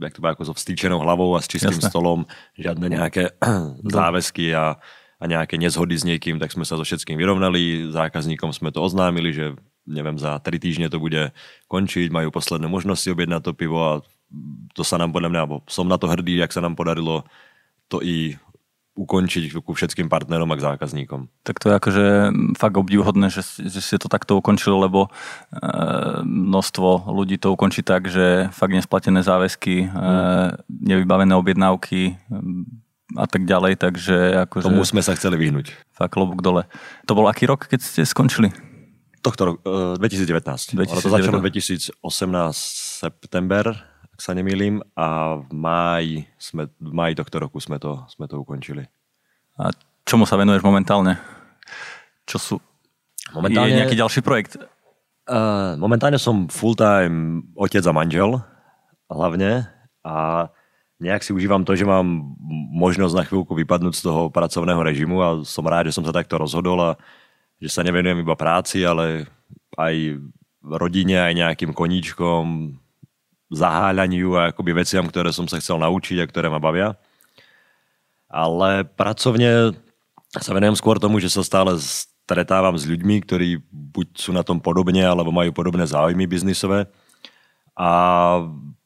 jak 0.00 0.16
to 0.16 0.24
ako 0.24 0.42
so 0.48 0.54
vstýčenou 0.56 1.04
hlavou 1.04 1.36
a 1.36 1.44
s 1.44 1.48
čistým 1.48 1.76
Jasne. 1.76 1.92
stolom, 1.92 2.20
žiadne 2.56 2.88
nejaké 2.88 3.36
záväzky 3.84 4.56
a, 4.56 4.80
a 5.20 5.24
nejaké 5.28 5.60
nezhody 5.60 5.92
s 5.92 6.08
niekým, 6.08 6.40
tak 6.40 6.56
sme 6.56 6.64
sa 6.64 6.80
so 6.80 6.84
všetkým 6.84 7.20
vyrovnali, 7.20 7.92
zákazníkom 7.92 8.56
sme 8.56 8.72
to 8.72 8.80
oznámili, 8.80 9.36
že 9.36 9.52
neviem, 9.84 10.16
za 10.16 10.40
tri 10.40 10.56
týždne 10.56 10.88
to 10.88 10.96
bude 10.96 11.36
končiť, 11.68 12.08
majú 12.08 12.32
posledné 12.32 12.64
možnosti 12.68 13.08
objednať 13.12 13.42
to 13.44 13.52
pivo 13.52 13.80
a 13.80 13.92
to 14.72 14.82
sa 14.86 14.96
nám 14.96 15.12
podľa 15.12 15.30
mňa, 15.32 15.40
alebo 15.44 15.56
som 15.68 15.84
na 15.84 16.00
to 16.00 16.08
hrdý, 16.08 16.40
jak 16.40 16.54
sa 16.54 16.64
nám 16.64 16.78
podarilo 16.78 17.26
to 17.90 18.00
i 18.00 18.38
ukončiť 18.98 19.54
ku 19.62 19.72
všetkým 19.72 20.10
partnerom 20.10 20.50
a 20.50 20.58
k 20.58 20.66
zákazníkom. 20.66 21.30
Tak 21.46 21.62
to 21.62 21.70
je 21.70 21.74
akože 21.78 22.06
fakt 22.58 22.76
obdivhodné, 22.76 23.30
že, 23.30 23.46
že 23.46 23.80
ste 23.80 23.96
to 24.02 24.10
takto 24.10 24.34
ukončili, 24.34 24.74
lebo 24.74 25.08
e, 25.08 25.10
množstvo 26.26 27.08
ľudí 27.08 27.38
to 27.38 27.54
ukončí 27.54 27.86
tak, 27.86 28.10
že 28.10 28.50
fakt 28.50 28.74
nesplatené 28.74 29.22
záväzky, 29.22 29.86
e, 29.86 29.88
nevybavené 30.68 31.32
objednávky 31.38 32.18
a 33.14 33.26
tak 33.26 33.46
ďalej, 33.46 33.78
takže 33.78 34.46
akože... 34.50 34.66
Tomu 34.66 34.86
sme 34.86 35.02
sa 35.02 35.14
chceli 35.14 35.38
vyhnúť. 35.38 35.74
Fakt 35.94 36.14
klobúk 36.14 36.42
dole. 36.42 36.66
To 37.06 37.14
bol 37.14 37.26
aký 37.30 37.46
rok, 37.46 37.70
keď 37.70 37.80
ste 37.82 38.02
skončili? 38.02 38.50
Tohto 39.22 39.54
rok, 39.54 39.56
e, 39.62 40.02
2019. 40.02 40.74
2019. 40.74 40.90
Ono 40.90 41.02
to 41.02 41.10
začalo 41.14 41.38
2018 41.38 41.94
september, 43.06 43.89
sa 44.20 44.36
nemýlim, 44.36 44.84
a 44.92 45.40
v 45.40 45.50
máji, 45.56 46.14
sme, 46.36 46.68
v 46.76 46.92
máji 46.92 47.16
tohto 47.16 47.40
roku 47.40 47.56
sme 47.56 47.80
to, 47.80 48.04
sme 48.12 48.28
to 48.28 48.36
ukončili. 48.36 48.84
A 49.56 49.72
čomu 50.04 50.28
sa 50.28 50.36
venuješ 50.36 50.60
momentálne? 50.60 51.16
Čo 52.28 52.36
sú... 52.36 52.54
Momentálne... 53.32 53.72
Je 53.72 53.80
nejaký 53.80 53.96
ďalší 53.96 54.20
projekt? 54.20 54.60
Uh, 55.24 55.80
momentálne 55.80 56.20
som 56.20 56.52
full-time 56.52 57.48
otec 57.56 57.80
a 57.88 57.92
manžel, 57.96 58.44
hlavne. 59.08 59.64
A 60.04 60.48
nejak 61.00 61.24
si 61.24 61.32
užívam 61.32 61.64
to, 61.64 61.72
že 61.72 61.88
mám 61.88 62.36
možnosť 62.76 63.14
na 63.16 63.24
chvíľku 63.24 63.56
vypadnúť 63.56 63.94
z 63.96 64.04
toho 64.04 64.28
pracovného 64.28 64.84
režimu 64.84 65.16
a 65.24 65.28
som 65.48 65.64
rád, 65.64 65.88
že 65.88 65.96
som 65.96 66.04
sa 66.04 66.12
takto 66.12 66.36
rozhodol 66.36 66.76
a 66.76 66.90
že 67.56 67.72
sa 67.72 67.80
nevenujem 67.80 68.20
iba 68.20 68.36
práci, 68.36 68.84
ale 68.84 69.24
aj 69.80 70.20
rodine, 70.60 71.24
aj 71.24 71.32
nejakým 71.36 71.72
koníčkom, 71.72 72.76
zaháľaniu 73.50 74.38
a 74.38 74.54
akoby 74.54 74.72
veciam, 74.78 75.04
ktoré 75.04 75.34
som 75.34 75.44
sa 75.50 75.58
chcel 75.58 75.82
naučiť 75.82 76.22
a 76.22 76.28
ktoré 76.30 76.46
ma 76.46 76.62
bavia. 76.62 76.94
Ale 78.30 78.86
pracovne 78.86 79.74
sa 80.38 80.54
venujem 80.54 80.78
skôr 80.78 81.02
tomu, 81.02 81.18
že 81.18 81.26
sa 81.26 81.42
stále 81.42 81.74
stretávam 81.78 82.78
s 82.78 82.86
ľuďmi, 82.86 83.26
ktorí 83.26 83.58
buď 83.70 84.06
sú 84.14 84.30
na 84.30 84.46
tom 84.46 84.62
podobne, 84.62 85.02
alebo 85.02 85.34
majú 85.34 85.50
podobné 85.50 85.82
záujmy 85.82 86.30
biznisové. 86.30 86.86
A 87.74 87.90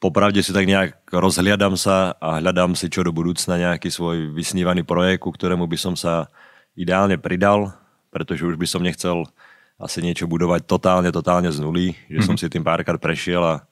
popravde 0.00 0.40
si 0.40 0.56
tak 0.56 0.64
nejak 0.64 0.96
rozhliadam 1.12 1.76
sa 1.76 2.16
a 2.16 2.40
hľadám 2.40 2.72
si 2.72 2.88
čo 2.88 3.04
do 3.04 3.12
budúcna 3.12 3.60
nejaký 3.60 3.92
svoj 3.92 4.32
vysnívaný 4.32 4.80
projekt, 4.80 5.28
ku 5.28 5.30
ktorému 5.32 5.68
by 5.68 5.76
som 5.76 5.92
sa 5.92 6.32
ideálne 6.72 7.20
pridal, 7.20 7.76
pretože 8.08 8.48
už 8.48 8.56
by 8.56 8.64
som 8.64 8.80
nechcel 8.80 9.28
asi 9.76 10.00
niečo 10.00 10.24
budovať 10.24 10.64
totálne, 10.64 11.10
totálne 11.10 11.50
z 11.52 11.58
nuly, 11.60 11.92
že 12.08 12.24
som 12.24 12.38
si 12.38 12.46
tým 12.48 12.62
párkrát 12.62 12.96
prešiel 12.96 13.42
a 13.42 13.66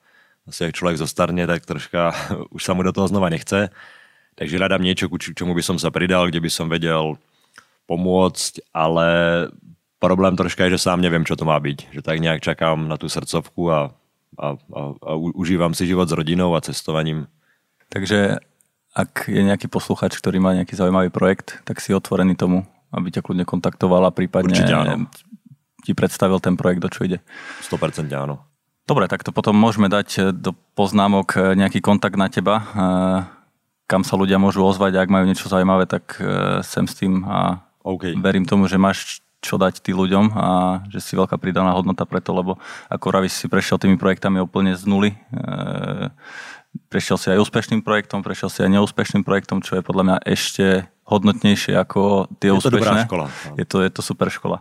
asi 0.49 0.69
ak 0.69 0.77
človek 0.77 0.99
zostarne, 0.99 1.47
tak 1.47 1.63
troška 1.67 2.15
už 2.57 2.63
sa 2.63 2.75
mu 2.75 2.83
do 2.83 2.95
toho 2.95 3.07
znova 3.09 3.31
nechce. 3.31 3.71
Takže 4.33 4.57
hľadám 4.57 4.81
niečo, 4.81 5.13
ku 5.13 5.21
čomu 5.21 5.53
by 5.53 5.61
som 5.61 5.77
sa 5.77 5.93
pridal, 5.93 6.27
kde 6.33 6.41
by 6.41 6.51
som 6.51 6.67
vedel 6.67 7.21
pomôcť, 7.85 8.73
ale 8.73 9.07
problém 10.01 10.33
troška 10.35 10.65
je, 10.67 10.81
že 10.81 10.89
sám 10.89 11.05
neviem, 11.05 11.23
čo 11.29 11.37
to 11.37 11.45
má 11.45 11.61
byť. 11.61 11.93
Že 11.93 12.01
tak 12.01 12.17
nejak 12.19 12.41
čakám 12.41 12.89
na 12.89 12.97
tú 12.97 13.13
srdcovku 13.13 13.69
a, 13.69 13.93
a, 14.41 14.47
a, 14.57 14.81
a 15.05 15.13
užívam 15.15 15.77
si 15.77 15.85
život 15.85 16.09
s 16.09 16.17
rodinou 16.17 16.57
a 16.57 16.65
cestovaním. 16.65 17.29
Takže 17.93 18.41
ak 18.97 19.29
je 19.29 19.43
nejaký 19.45 19.69
posluchač, 19.69 20.17
ktorý 20.17 20.41
má 20.41 20.57
nejaký 20.57 20.77
zaujímavý 20.77 21.13
projekt, 21.13 21.61
tak 21.69 21.81
si 21.85 21.93
otvorený 21.93 22.37
tomu, 22.37 22.65
aby 22.93 23.13
ťa 23.13 23.25
kľudne 23.25 23.45
kontaktoval 23.45 24.09
a 24.09 24.13
prípadne 24.13 24.57
ti 25.83 25.93
predstavil 25.93 26.39
ten 26.39 26.55
projekt, 26.55 26.81
do 26.85 26.91
čo 26.93 27.05
ide. 27.05 27.19
100% 27.67 28.07
áno. 28.15 28.52
Dobre, 28.83 29.07
tak 29.07 29.23
to 29.23 29.31
potom 29.31 29.55
môžeme 29.55 29.87
dať 29.87 30.35
do 30.35 30.59
poznámok 30.75 31.55
nejaký 31.55 31.79
kontakt 31.79 32.19
na 32.19 32.27
teba, 32.27 32.67
kam 33.87 34.03
sa 34.03 34.19
ľudia 34.19 34.43
môžu 34.43 34.67
ozvať, 34.67 34.99
ak 34.99 35.13
majú 35.13 35.25
niečo 35.29 35.47
zaujímavé, 35.47 35.87
tak 35.87 36.19
sem 36.67 36.91
s 36.91 36.99
tým 36.99 37.23
a 37.23 37.63
okay. 37.87 38.19
verím 38.19 38.43
tomu, 38.43 38.67
že 38.67 38.81
máš 38.81 39.23
čo 39.43 39.59
dať 39.59 39.83
tým 39.83 39.99
ľuďom 39.99 40.25
a 40.39 40.47
že 40.87 41.03
si 41.03 41.19
veľká 41.19 41.35
pridaná 41.35 41.75
hodnota 41.75 42.07
preto, 42.07 42.31
lebo 42.31 42.63
ako 42.87 43.07
Ravis 43.11 43.35
si 43.35 43.51
prešiel 43.51 43.79
tými 43.79 43.99
projektami 43.99 44.39
úplne 44.39 44.79
z 44.79 44.87
nuly. 44.87 45.11
Prešiel 46.89 47.19
si 47.19 47.27
aj 47.35 47.43
úspešným 47.43 47.83
projektom, 47.83 48.23
prešiel 48.23 48.49
si 48.49 48.63
aj 48.63 48.71
neúspešným 48.71 49.27
projektom, 49.27 49.59
čo 49.61 49.77
je 49.77 49.83
podľa 49.83 50.03
mňa 50.07 50.17
ešte 50.31 50.87
hodnotnejšie 51.11 51.75
ako 51.75 52.31
tie 52.39 52.49
je 52.49 52.55
úspešné. 52.55 52.71
Je 52.71 52.79
to 52.79 52.79
dobrá 52.79 52.95
škola. 53.03 53.27
Je 53.59 53.65
to, 53.67 53.77
je 53.83 53.91
to 53.91 54.01
super 54.01 54.29
škola. 54.31 54.59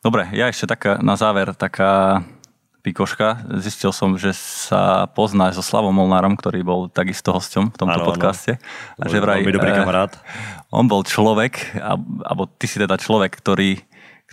Dobre, 0.00 0.24
ja 0.32 0.48
ešte 0.48 0.72
taká 0.72 0.98
na 1.04 1.14
záver, 1.14 1.52
taká 1.52 2.24
pikoška. 2.88 3.44
Zistil 3.60 3.92
som, 3.92 4.16
že 4.16 4.32
sa 4.32 5.04
poznáš 5.12 5.60
so 5.60 5.64
Slavom 5.64 5.92
Molnárom, 5.92 6.34
ktorý 6.40 6.64
bol 6.64 6.80
takisto 6.88 7.36
hosťom 7.36 7.72
v 7.72 7.76
tomto 7.76 8.00
ano, 8.00 8.08
podcaste. 8.08 8.56
Ano. 8.96 9.04
A 9.04 9.12
že 9.12 9.20
vraj, 9.20 9.44
dobrý 9.44 9.72
eh, 9.72 9.78
kamarát. 9.84 10.12
On 10.72 10.88
bol 10.88 11.04
človek, 11.04 11.76
alebo 12.24 12.48
ty 12.48 12.64
si 12.64 12.80
teda 12.80 12.96
človek, 12.96 13.36
ktorý 13.36 13.84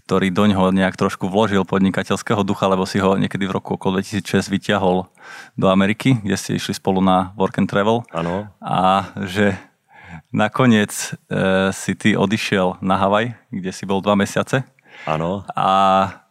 ktorý 0.06 0.30
do 0.30 0.46
ňoho 0.46 0.70
nejak 0.70 1.02
trošku 1.02 1.26
vložil 1.26 1.66
podnikateľského 1.66 2.46
ducha, 2.46 2.70
lebo 2.70 2.86
si 2.86 3.02
ho 3.02 3.18
niekedy 3.18 3.50
v 3.50 3.58
roku 3.58 3.74
okolo 3.74 3.98
2006 3.98 4.54
vyťahol 4.54 5.10
do 5.58 5.68
Ameriky, 5.72 6.22
kde 6.22 6.38
ste 6.38 6.52
išli 6.54 6.78
spolu 6.78 7.02
na 7.02 7.34
work 7.34 7.58
and 7.58 7.66
travel. 7.66 8.06
Áno. 8.14 8.46
A 8.62 9.10
že 9.26 9.58
nakoniec 10.30 10.92
e, 10.94 11.10
si 11.74 11.98
ty 11.98 12.14
odišiel 12.14 12.84
na 12.86 13.02
Havaj, 13.02 13.34
kde 13.50 13.72
si 13.74 13.90
bol 13.90 14.04
dva 14.04 14.14
mesiace. 14.14 14.68
Áno. 15.10 15.48
A 15.58 15.68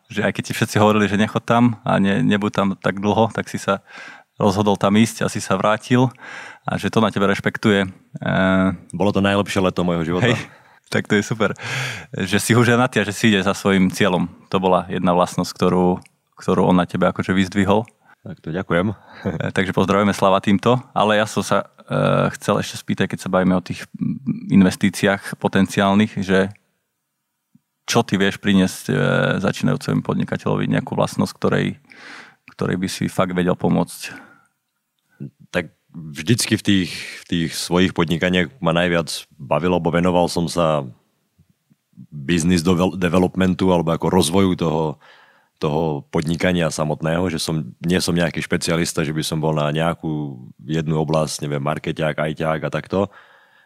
že 0.08 0.24
aj 0.24 0.32
keď 0.36 0.42
ti 0.50 0.52
všetci 0.52 0.76
hovorili, 0.80 1.08
že 1.08 1.20
nechod 1.20 1.44
tam 1.44 1.80
a 1.84 1.96
ne, 1.98 2.20
nebuď 2.20 2.52
tam 2.52 2.68
tak 2.76 3.00
dlho, 3.00 3.32
tak 3.32 3.48
si 3.48 3.56
sa 3.56 3.80
rozhodol 4.38 4.74
tam 4.74 4.98
ísť 4.98 5.24
a 5.24 5.30
si 5.30 5.38
sa 5.38 5.54
vrátil 5.54 6.10
a 6.66 6.76
že 6.76 6.90
to 6.90 6.98
na 6.98 7.14
tebe 7.14 7.30
rešpektuje. 7.30 7.86
E, 7.86 7.88
Bolo 8.90 9.10
to 9.14 9.22
najlepšie 9.22 9.62
leto 9.62 9.86
môjho 9.86 10.14
života. 10.14 10.34
Hej, 10.34 10.38
tak 10.94 11.06
to 11.06 11.14
je 11.14 11.22
super. 11.22 11.54
Že 12.10 12.38
si 12.42 12.52
už 12.58 12.74
ženatý 12.74 13.02
a 13.02 13.06
že 13.06 13.14
si 13.14 13.30
ide 13.30 13.40
za 13.42 13.54
svojim 13.54 13.88
cieľom. 13.94 14.26
To 14.50 14.58
bola 14.58 14.90
jedna 14.90 15.14
vlastnosť, 15.14 15.50
ktorú, 15.54 16.02
ktorú 16.34 16.66
on 16.66 16.76
na 16.82 16.86
tebe 16.86 17.06
akože 17.06 17.30
vyzdvihol. 17.30 17.86
Tak 18.24 18.40
to 18.40 18.50
ďakujem. 18.50 18.92
E, 19.24 19.56
takže 19.56 19.72
pozdravujeme 19.72 20.12
Slava 20.12 20.42
týmto. 20.44 20.76
Ale 20.92 21.16
ja 21.16 21.24
som 21.24 21.40
sa 21.40 21.64
uh, 21.64 22.28
chcel 22.36 22.60
ešte 22.60 22.76
spýtať, 22.76 23.16
keď 23.16 23.18
sa 23.24 23.32
bavíme 23.32 23.56
o 23.56 23.64
tých 23.64 23.88
investíciách 24.52 25.40
potenciálnych, 25.40 26.20
že 26.20 26.52
čo 27.84 28.00
ty 28.00 28.16
vieš 28.16 28.40
priniesť 28.40 28.82
e, 28.88 28.94
začínajúcemu 29.44 30.00
podnikateľovi, 30.00 30.72
nejakú 30.72 30.96
vlastnosť, 30.96 31.32
ktorej, 31.36 31.66
ktorej 32.56 32.76
by 32.80 32.88
si 32.88 33.12
fakt 33.12 33.36
vedel 33.36 33.54
pomôcť? 33.56 34.00
Tak 35.52 35.76
vždycky 35.92 36.56
v 36.56 36.62
tých, 36.64 36.90
v 36.92 37.24
tých 37.28 37.50
svojich 37.54 37.92
podnikaniach 37.92 38.56
ma 38.58 38.72
najviac 38.72 39.28
bavilo, 39.36 39.78
bo 39.78 39.92
venoval 39.92 40.26
som 40.32 40.48
sa 40.48 40.88
business 42.10 42.66
developmentu 42.98 43.70
alebo 43.70 43.94
ako 43.94 44.10
rozvoju 44.10 44.58
toho, 44.58 44.98
toho 45.62 46.02
podnikania 46.10 46.66
samotného, 46.72 47.30
že 47.30 47.38
som, 47.38 47.62
nie 47.84 48.02
som 48.02 48.16
nejaký 48.16 48.42
špecialista, 48.42 49.06
že 49.06 49.14
by 49.14 49.22
som 49.22 49.38
bol 49.38 49.54
na 49.54 49.70
nejakú 49.70 50.42
jednu 50.66 50.98
oblasť, 50.98 51.46
neviem, 51.46 51.62
markeťák, 51.62 52.18
ajťák 52.18 52.60
a 52.66 52.70
takto. 52.72 53.00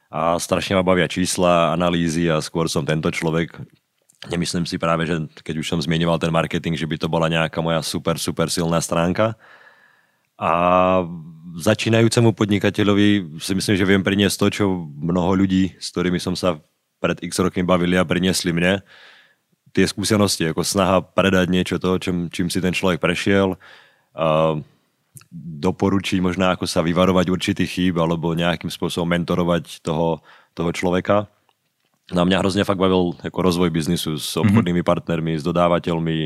A 0.09 0.37
strašne 0.41 0.77
ma 0.77 0.85
bavia 0.85 1.09
čísla, 1.09 1.73
analýzy 1.73 2.29
a 2.29 2.41
skôr 2.41 2.69
som 2.69 2.85
tento 2.85 3.13
človek, 3.13 3.61
Nemyslím 4.27 4.67
si 4.67 4.83
práve, 4.83 5.07
že 5.07 5.15
keď 5.47 5.63
už 5.63 5.71
som 5.71 5.79
zmienoval 5.79 6.19
ten 6.19 6.35
marketing, 6.35 6.75
že 6.75 6.91
by 6.91 6.99
to 6.99 7.07
bola 7.07 7.31
nejaká 7.31 7.63
moja 7.63 7.79
super, 7.87 8.19
super 8.19 8.51
silná 8.51 8.83
stránka. 8.83 9.39
A 10.35 10.51
začínajúcemu 11.55 12.35
podnikateľovi 12.35 13.39
si 13.39 13.53
myslím, 13.55 13.79
že 13.79 13.87
viem 13.87 14.03
priniesť 14.03 14.37
to, 14.43 14.47
čo 14.51 14.65
mnoho 14.99 15.39
ľudí, 15.39 15.79
s 15.79 15.95
ktorými 15.95 16.19
som 16.19 16.35
sa 16.35 16.59
pred 16.99 17.15
x 17.23 17.39
rokmi 17.39 17.63
bavili 17.63 17.95
a 17.95 18.03
priniesli 18.03 18.51
mne. 18.51 18.83
Tie 19.71 19.87
skúsenosti, 19.87 20.51
ako 20.51 20.67
snaha 20.67 20.99
predať 20.99 21.47
niečo 21.47 21.79
to, 21.79 21.95
čím, 22.03 22.27
čím 22.27 22.51
si 22.51 22.59
ten 22.59 22.75
človek 22.75 22.99
prešiel. 22.99 23.55
A 24.19 24.59
doporučiť 25.63 26.19
možno, 26.19 26.51
ako 26.51 26.67
sa 26.67 26.83
vyvarovať 26.83 27.31
určitých 27.31 27.71
chýb 27.71 27.95
alebo 28.03 28.35
nejakým 28.35 28.71
spôsobom 28.71 29.15
mentorovať 29.15 29.79
toho, 29.79 30.27
toho 30.59 30.71
človeka 30.75 31.31
na 32.09 32.23
mňa 32.25 32.41
hrozne 32.41 32.65
fakt 32.65 32.81
bavil 32.81 33.17
ako 33.21 33.39
rozvoj 33.45 33.71
biznisu 33.73 34.17
s 34.17 34.37
mhm. 34.37 34.49
obchodnými 34.49 34.81
mm-hmm. 34.81 34.93
partnermi, 34.93 35.33
s 35.37 35.45
dodávateľmi, 35.45 36.19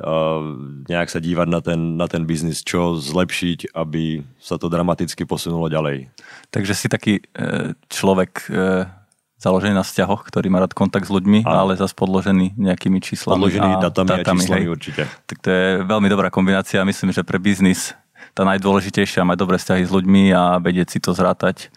uh, 0.00 0.40
nejak 0.88 1.08
sa 1.12 1.20
dívať 1.20 1.48
na 1.48 1.60
ten, 1.60 1.80
na 2.00 2.06
ten 2.08 2.24
biznis, 2.24 2.64
čo 2.64 2.96
zlepšiť, 2.96 3.76
aby 3.76 4.24
sa 4.40 4.56
to 4.56 4.72
dramaticky 4.72 5.28
posunulo 5.28 5.68
ďalej. 5.68 6.08
Takže 6.48 6.72
si 6.72 6.86
taký 6.88 7.20
uh, 7.36 7.76
človek 7.92 8.32
uh, 8.48 8.88
založený 9.36 9.76
na 9.76 9.84
vzťahoch, 9.84 10.24
ktorý 10.24 10.48
má 10.48 10.64
rád 10.64 10.72
kontakt 10.72 11.08
s 11.08 11.12
ľuďmi, 11.12 11.44
a. 11.44 11.64
ale 11.64 11.76
zase 11.76 11.92
podložený 11.92 12.56
nejakými 12.56 12.98
číslami. 13.04 13.36
Podložený 13.36 13.70
a 13.76 13.92
datami, 13.92 14.08
datami 14.08 14.40
a 14.40 14.44
číslami 14.48 14.64
hej. 14.64 14.72
určite. 14.72 15.02
Tak 15.28 15.36
to 15.44 15.48
je 15.52 15.66
veľmi 15.84 16.08
dobrá 16.08 16.32
kombinácia. 16.32 16.80
Myslím, 16.88 17.12
že 17.12 17.20
pre 17.20 17.36
biznis 17.36 17.92
tá 18.32 18.44
najdôležitejšia 18.44 19.24
mať 19.24 19.36
dobré 19.40 19.56
vzťahy 19.60 19.82
s 19.84 19.92
ľuďmi 19.92 20.22
a 20.32 20.60
vedieť 20.60 20.88
si 20.96 20.98
to 21.00 21.16
zrátať 21.16 21.72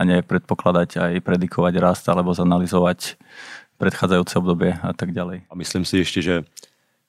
a 0.00 0.02
nie 0.08 0.24
predpokladať 0.24 0.96
aj 0.96 1.12
predikovať 1.20 1.74
rast 1.76 2.08
alebo 2.08 2.32
zanalizovať 2.32 3.20
predchádzajúce 3.76 4.34
obdobie 4.40 4.80
a 4.80 4.96
tak 4.96 5.12
ďalej. 5.12 5.44
A 5.48 5.54
myslím 5.60 5.84
si 5.84 6.00
ešte, 6.00 6.24
že 6.24 6.34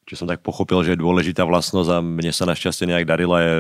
čo 0.04 0.20
som 0.20 0.28
tak 0.28 0.44
pochopil, 0.44 0.84
že 0.84 0.92
je 0.96 1.04
dôležitá 1.04 1.48
vlastnosť 1.48 1.88
a 1.88 2.04
mne 2.04 2.36
sa 2.36 2.44
našťastie 2.44 2.92
nejak 2.92 3.08
darila 3.08 3.40
je 3.40 3.56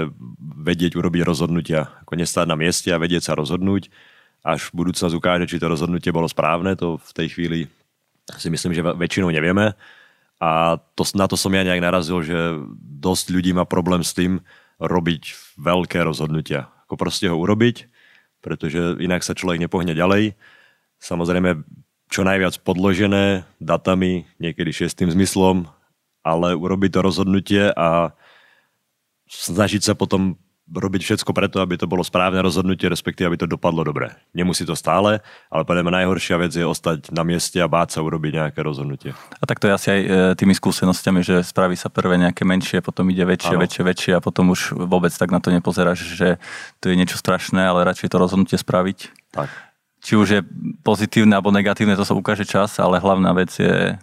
vedieť 0.59 0.99
urobiť 0.99 1.23
rozhodnutia. 1.23 1.87
Ako 2.03 2.19
nestáť 2.19 2.51
na 2.51 2.59
mieste 2.59 2.91
a 2.91 2.99
vedieť 2.99 3.31
sa 3.31 3.39
rozhodnúť. 3.39 3.87
Až 4.43 4.73
budúcnosť 4.75 5.15
ukáže, 5.15 5.47
či 5.47 5.61
to 5.61 5.71
rozhodnutie 5.71 6.11
bolo 6.11 6.27
správne, 6.27 6.73
to 6.75 6.97
v 6.97 7.11
tej 7.13 7.27
chvíli 7.31 7.59
si 8.35 8.49
myslím, 8.51 8.73
že 8.73 8.81
väčšinou 8.83 9.31
nevieme. 9.31 9.77
A 10.41 10.81
to, 10.97 11.05
na 11.13 11.29
to 11.29 11.37
som 11.37 11.53
ja 11.53 11.61
nejak 11.61 11.79
narazil, 11.79 12.25
že 12.25 12.57
dosť 12.81 13.29
ľudí 13.29 13.53
má 13.53 13.63
problém 13.69 14.01
s 14.01 14.17
tým 14.17 14.41
robiť 14.81 15.55
veľké 15.61 16.01
rozhodnutia. 16.01 16.73
Ako 16.89 16.97
proste 16.97 17.29
ho 17.29 17.37
urobiť 17.37 17.90
pretože 18.41 18.97
inak 18.97 19.21
sa 19.21 19.37
človek 19.37 19.61
nepohne 19.61 19.93
ďalej. 19.93 20.33
Samozrejme, 20.97 21.61
čo 22.09 22.25
najviac 22.25 22.57
podložené 22.65 23.45
datami, 23.61 24.25
niekedy 24.41 24.73
šiestým 24.73 25.13
zmyslom, 25.13 25.69
ale 26.25 26.57
urobiť 26.57 26.89
to 26.97 26.99
rozhodnutie 27.05 27.63
a 27.69 28.11
snažiť 29.29 29.81
sa 29.81 29.93
potom 29.93 30.40
robiť 30.71 31.01
všetko 31.03 31.31
preto, 31.35 31.59
aby 31.59 31.75
to 31.75 31.83
bolo 31.83 31.99
správne 31.99 32.39
rozhodnutie, 32.39 32.87
respektíve 32.87 33.27
aby 33.27 33.39
to 33.43 33.47
dopadlo 33.47 33.83
dobre. 33.83 34.15
Nemusí 34.31 34.63
to 34.63 34.71
stále, 34.71 35.19
ale 35.51 35.63
podľa 35.67 35.83
mňa 35.83 35.93
najhoršia 36.03 36.39
vec 36.39 36.55
je 36.55 36.63
ostať 36.63 37.11
na 37.11 37.27
mieste 37.27 37.59
a 37.59 37.67
báť 37.67 37.99
sa 37.99 37.99
urobiť 37.99 38.39
nejaké 38.39 38.59
rozhodnutie. 38.63 39.11
A 39.11 39.43
tak 39.43 39.59
to 39.59 39.67
je 39.67 39.75
asi 39.75 39.87
aj 39.91 39.99
e, 39.99 40.07
tými 40.39 40.55
skúsenostiami, 40.55 41.19
že 41.19 41.43
spraví 41.43 41.75
sa 41.75 41.91
prvé 41.91 42.15
nejaké 42.15 42.47
menšie, 42.47 42.79
potom 42.79 43.11
ide 43.11 43.27
väčšie, 43.27 43.55
ano. 43.59 43.63
väčšie, 43.67 43.83
väčšie 43.83 44.11
a 44.15 44.23
potom 44.23 44.55
už 44.55 44.79
vôbec 44.87 45.11
tak 45.11 45.35
na 45.35 45.43
to 45.43 45.51
nepozeráš, 45.51 46.07
že 46.15 46.39
to 46.79 46.87
je 46.87 46.95
niečo 46.95 47.19
strašné, 47.19 47.67
ale 47.67 47.83
radšej 47.83 48.07
to 48.07 48.17
rozhodnutie 48.21 48.55
spraviť. 48.55 49.11
Tak. 49.35 49.51
Či 50.01 50.13
už 50.17 50.27
je 50.33 50.41
pozitívne 50.81 51.35
alebo 51.35 51.51
negatívne, 51.51 51.99
to 51.99 52.07
sa 52.07 52.15
ukáže 52.15 52.47
čas, 52.47 52.79
ale 52.79 52.97
hlavná 52.97 53.35
vec 53.35 53.51
je, 53.53 53.99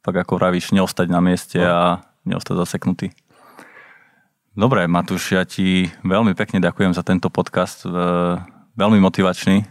tak 0.00 0.14
ako 0.14 0.38
vravíš, 0.38 0.70
neostať 0.70 1.10
na 1.10 1.20
mieste 1.20 1.58
no. 1.58 1.68
a 1.68 1.82
neostať 2.24 2.54
zaseknutý. 2.54 3.12
Dobre, 4.54 4.86
Matúš, 4.86 5.34
ja 5.34 5.42
ti 5.42 5.90
veľmi 6.06 6.38
pekne 6.38 6.62
ďakujem 6.62 6.94
za 6.94 7.02
tento 7.02 7.26
podcast. 7.26 7.82
Veľmi 8.78 9.02
motivačný. 9.02 9.66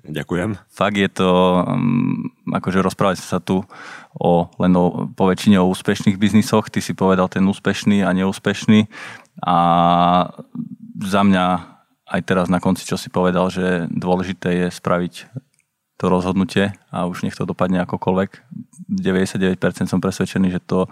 Ďakujem. 0.00 0.56
Fakt 0.72 0.96
je 0.96 1.08
to, 1.12 1.60
um, 1.60 2.24
akože 2.56 2.80
rozprávať 2.80 3.20
sa 3.20 3.36
tu 3.36 3.60
o, 4.16 4.48
len 4.56 4.72
o, 4.80 5.12
po 5.12 5.28
väčšine 5.28 5.60
o 5.60 5.68
úspešných 5.68 6.16
biznisoch. 6.16 6.72
Ty 6.72 6.80
si 6.80 6.96
povedal 6.96 7.28
ten 7.28 7.44
úspešný 7.44 8.00
a 8.00 8.16
neúspešný. 8.16 8.88
A 9.44 9.56
za 11.04 11.20
mňa 11.20 11.44
aj 12.16 12.20
teraz 12.24 12.48
na 12.48 12.64
konci, 12.64 12.88
čo 12.88 12.96
si 12.96 13.12
povedal, 13.12 13.52
že 13.52 13.92
dôležité 13.92 14.56
je 14.56 14.66
spraviť 14.72 15.28
to 16.00 16.08
rozhodnutie 16.08 16.72
a 16.88 17.04
už 17.04 17.28
nech 17.28 17.36
to 17.36 17.44
dopadne 17.44 17.84
akokoľvek. 17.84 18.40
99% 18.88 19.60
som 19.84 20.00
presvedčený, 20.00 20.48
že 20.48 20.64
to 20.64 20.88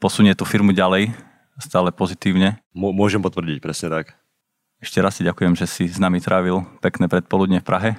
posunie 0.00 0.32
tú 0.32 0.48
firmu 0.48 0.72
ďalej 0.72 1.27
stále 1.58 1.90
pozitívne. 1.90 2.62
Môžem 2.74 3.22
potvrdiť, 3.22 3.58
presne 3.58 3.90
tak. 3.90 4.14
Ešte 4.78 5.02
raz 5.02 5.18
si 5.18 5.26
ďakujem, 5.26 5.58
že 5.58 5.66
si 5.66 5.90
s 5.90 5.98
nami 5.98 6.22
trávil 6.22 6.62
pekné 6.78 7.10
predpoludne 7.10 7.58
v 7.58 7.66
Prahe. 7.66 7.98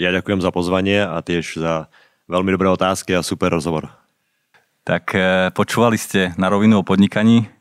Ja 0.00 0.08
ďakujem 0.08 0.40
za 0.40 0.48
pozvanie 0.48 1.04
a 1.04 1.20
tiež 1.20 1.60
za 1.60 1.92
veľmi 2.32 2.48
dobré 2.56 2.72
otázky 2.72 3.12
a 3.12 3.20
super 3.20 3.52
rozhovor. 3.52 3.92
Tak 4.88 5.12
e, 5.12 5.52
počúvali 5.52 6.00
ste 6.00 6.32
na 6.40 6.48
rovinu 6.48 6.80
o 6.80 6.86
podnikaní. 6.86 7.52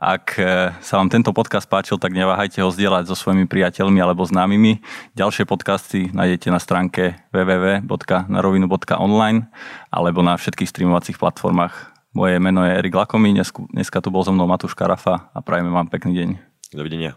Ak 0.00 0.40
e, 0.40 0.72
sa 0.80 0.96
vám 0.96 1.12
tento 1.12 1.28
podcast 1.36 1.68
páčil, 1.68 2.00
tak 2.00 2.16
neváhajte 2.16 2.64
ho 2.64 2.72
zdieľať 2.72 3.04
so 3.04 3.12
svojimi 3.12 3.44
priateľmi 3.44 4.00
alebo 4.00 4.24
známymi. 4.24 4.80
Ďalšie 5.12 5.44
podcasty 5.44 6.08
nájdete 6.08 6.48
na 6.48 6.56
stránke 6.56 7.20
www.narovinu.online 7.36 9.44
alebo 9.92 10.24
na 10.24 10.40
všetkých 10.40 10.72
streamovacích 10.72 11.20
platformách. 11.20 11.99
Moje 12.10 12.42
meno 12.42 12.66
je 12.66 12.74
Erik 12.74 12.94
Lakomi, 12.94 13.30
dneska 13.70 14.02
tu 14.02 14.10
bol 14.10 14.26
so 14.26 14.34
mnou 14.34 14.50
Matúš 14.50 14.74
Karafa 14.74 15.30
a 15.30 15.38
prajeme 15.46 15.70
vám 15.70 15.86
pekný 15.86 16.18
deň. 16.18 16.28
Dovidenia. 16.74 17.14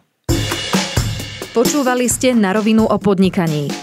Počúvali 1.50 2.06
ste 2.06 2.38
na 2.38 2.54
rovinu 2.54 2.86
o 2.86 2.98
podnikaní. 3.02 3.83